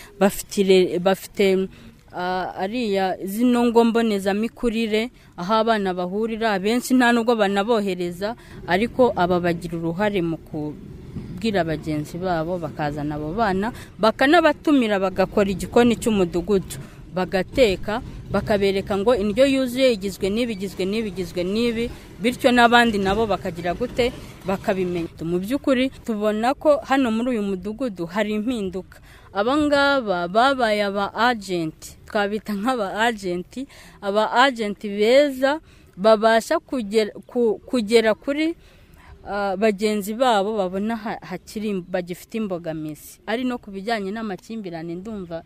bafite 1.03 1.69
ariya 2.57 3.17
zino 3.25 3.65
ngo 3.69 3.85
mbonezamikurire 3.85 5.11
aho 5.37 5.53
abana 5.55 5.93
bahurira 5.95 6.53
abenshi 6.57 6.95
nta 6.97 7.13
nubwo 7.13 7.37
banabohereza 7.37 8.37
ariko 8.67 9.13
aba 9.17 9.37
bagira 9.41 9.77
uruhare 9.77 10.23
mu 10.25 10.41
kubwira 10.41 11.61
bagenzi 11.65 12.17
babo 12.17 12.57
bakazana 12.59 13.15
abo 13.21 13.37
bana 13.37 13.69
bakanabatumira 14.01 14.97
bagakora 14.97 15.51
igikoni 15.53 16.01
cy'umudugudu. 16.01 16.81
Bagateka 17.17 18.03
bakabereka 18.31 18.93
ngo 19.01 19.17
indyo 19.17 19.45
yuzuye 19.49 19.89
igizwe 19.97 20.27
n'ibi 20.35 20.53
igizwe 20.53 20.85
n'ibi 20.85 21.09
igizwe 21.09 21.43
n'ibi 21.45 21.85
bityo 22.21 22.51
n'abandi 22.53 22.99
nabo 23.01 23.25
bakagira 23.27 23.73
gute? 23.75 24.13
Bakabimenya. 24.47 25.09
Mu 25.25 25.39
by'ukuri 25.43 25.91
tubona 26.05 26.53
ko 26.55 26.79
hano 26.85 27.09
muri 27.11 27.29
uyu 27.35 27.43
mudugudu 27.43 28.05
hari 28.07 28.35
impinduka. 28.39 29.01
Aba 29.33 29.57
ngaba 29.57 30.29
babaye 30.29 30.85
aba 30.85 31.11
agenti 31.15 31.97
twabita 32.07 32.53
nk'aba 32.55 32.95
agenti 33.07 33.67
aba 34.01 34.31
agenti 34.33 34.87
beza 34.89 35.61
babasha 35.97 36.61
kugera, 36.63 37.11
ku- 37.27 37.59
kugera 37.67 38.15
kuri 38.15 38.55
ah, 39.27 39.57
bagenzi 39.57 40.15
babo 40.15 40.57
babona 40.57 40.97
ha- 40.97 41.21
hakiri 41.21 41.83
bagifite 41.89 42.35
imbogamizi. 42.39 43.19
Ari 43.27 43.45
no 43.45 43.59
ku 43.59 43.71
bijyanye 43.75 44.11
n'amakimbirane 44.15 44.95
ndumva 44.95 45.43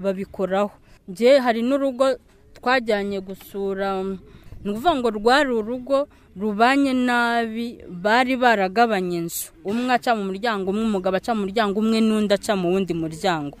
babikoraho. 0.00 0.70
Nge 1.10 1.38
hari 1.38 1.62
n'urugo 1.62 2.16
twajyanye 2.56 3.20
gusura 3.20 4.02
ni 4.64 4.70
ukuvuga 4.70 4.94
ngo 4.96 5.08
rwari 5.10 5.50
urugo 5.52 6.08
rubanye 6.40 6.92
nabi 6.96 7.78
bari 7.88 8.34
baragabanye 8.36 9.16
inzu. 9.22 9.52
Umwe 9.64 9.92
aca 9.94 10.16
mu 10.16 10.24
muryango 10.32 10.70
umwe 10.72 10.82
umugabo 10.88 11.16
aca 11.20 11.30
mu 11.36 11.44
muryango 11.46 11.76
umwe 11.78 12.00
n'undi 12.00 12.32
aca 12.34 12.56
mu 12.56 12.72
wundi 12.72 12.90
muryango. 12.96 13.54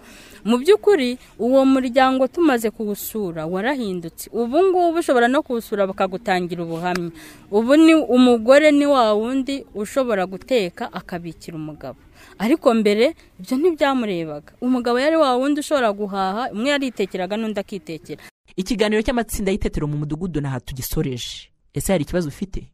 Mu 0.44 0.56
by'ukuri 0.58 1.16
uwo 1.38 1.62
muryango 1.64 2.26
tumaze 2.26 2.70
kuwusura 2.72 3.46
warahindutse. 3.46 4.26
Ubu 4.32 4.58
ngubu 4.64 4.98
ushobora 4.98 5.28
no 5.28 5.44
kuwusura 5.44 5.86
bakagutangira 5.86 6.64
ubuhamya. 6.64 7.12
Ubu 7.52 7.76
ni 7.76 7.94
umugore 7.94 8.72
ni 8.72 8.86
wa 8.88 9.12
wundi 9.14 9.64
ushobora 9.76 10.26
guteka 10.26 10.88
akabikira 10.92 11.56
umugabo. 11.56 12.00
Ariko 12.38 12.74
mbere 12.74 13.14
ibyo 13.40 13.56
ntibyamurebaga. 13.56 14.52
Umugabo 14.60 14.98
yari 14.98 15.16
wa 15.16 15.36
wundi 15.36 15.60
ushobora 15.60 15.92
guhaha 15.92 16.50
umwe 16.52 16.70
yaritekeraga 16.70 17.36
n'undi 17.36 17.60
akitekera. 17.60 18.22
Ikiganiro 18.56 19.02
cy'amatsinda 19.02 19.50
y'itetero 19.52 19.86
mu 19.86 19.96
mudugudu 19.98 20.40
naha 20.40 20.60
tugisoreje. 20.60 21.50
Ese 21.74 21.92
hari 21.92 22.02
ikibazo 22.04 22.28
ufite? 22.28 22.70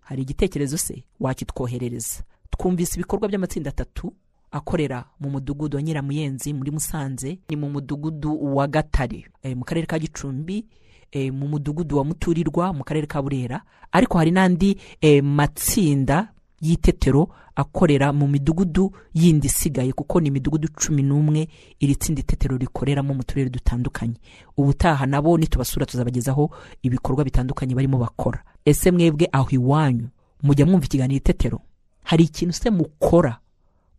Hari 0.00 0.22
igitekerezo 0.22 0.78
se? 0.78 1.04
Wakitwoherereza. 1.20 2.22
Twumvise 2.50 2.94
ibikorwa 3.00 3.28
by'amatsinda 3.28 3.70
atatu 3.70 4.12
akorera 4.50 5.04
mu 5.20 5.30
mudugudu 5.30 5.76
wa 5.76 5.82
nyiramuyenzi 5.82 6.52
muri 6.52 6.70
musanze 6.70 7.38
ni 7.48 7.56
mu 7.56 7.70
mudugudu 7.70 8.56
wa 8.56 8.66
gatare. 8.68 9.24
Eh, 9.42 9.56
mu 9.56 9.64
karere 9.64 9.86
ka 9.86 9.98
gicumbi 9.98 10.66
eh, 11.12 11.32
mu 11.32 11.48
mudugudu 11.48 11.96
wa 11.96 12.04
muturirwa 12.04 12.72
mu 12.72 12.84
karere 12.84 13.06
ka 13.06 13.22
burera. 13.22 13.62
Ariko 13.92 14.18
hari 14.18 14.30
n'andi 14.30 14.76
eh, 15.00 15.24
matsinda 15.24 16.28
y'itetero 16.62 17.28
akorera 17.56 18.12
mu 18.12 18.28
midugudu 18.28 18.92
yindi 19.14 19.46
isigaye 19.46 19.92
kuko 19.92 20.20
ni 20.20 20.28
imidugudu 20.28 20.68
cumi 20.68 21.02
n'umwe 21.02 21.48
iri 21.80 21.94
tsinda 21.96 22.20
itetero 22.20 22.56
rikoreramo 22.56 23.14
mu 23.14 23.22
turere 23.24 23.50
dutandukanye. 23.50 24.14
Ubutaha 24.56 25.06
nabo 25.06 25.38
nitubasura 25.38 25.86
tuzabagezaho 25.86 26.50
ibikorwa 26.82 27.24
bitandukanye 27.24 27.74
barimo 27.74 27.98
bakora. 27.98 28.42
Ese 28.64 28.90
mwebwe 28.90 29.28
aho 29.32 29.48
iwanyu 29.50 30.08
mujya 30.42 30.66
mwumva 30.66 30.86
ikiganiro 30.86 31.16
itetero? 31.18 31.60
Hari 32.04 32.24
ikintu 32.24 32.52
se 32.54 32.70
mukora 32.70 33.38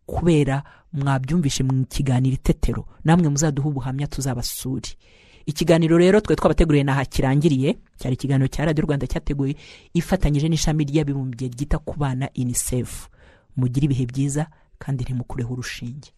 kubera 0.06 0.62
mwabyumvishe 0.92 1.62
mu 1.64 1.84
kiganiro 1.86 2.34
itetero? 2.34 2.84
Namwe 3.04 3.28
muzaduha 3.28 3.68
ubuhamya 3.68 4.06
tuzabasure. 4.06 4.88
Ikiganiro 5.46 5.98
rero 5.98 6.20
twe 6.20 6.36
twabateguriye 6.36 6.84
naha 6.84 7.04
kirangiriye 7.04 7.76
cyari 7.98 8.14
ikiganiro 8.14 8.48
cya 8.48 8.64
radiyo 8.64 8.84
rwanda 8.86 9.06
cyateguye 9.06 9.56
ifatanyije 9.94 10.48
n'ishami 10.48 10.84
ry'abibumbye 10.84 11.48
ryita 11.48 11.78
ku 11.78 11.94
bana 11.98 12.28
unicef. 12.36 13.08
Mugire 13.56 13.84
ibihe 13.84 14.06
byiza 14.06 14.46
kandi 14.78 15.04
ntimukureho 15.04 15.52
urushinge. 15.52 16.10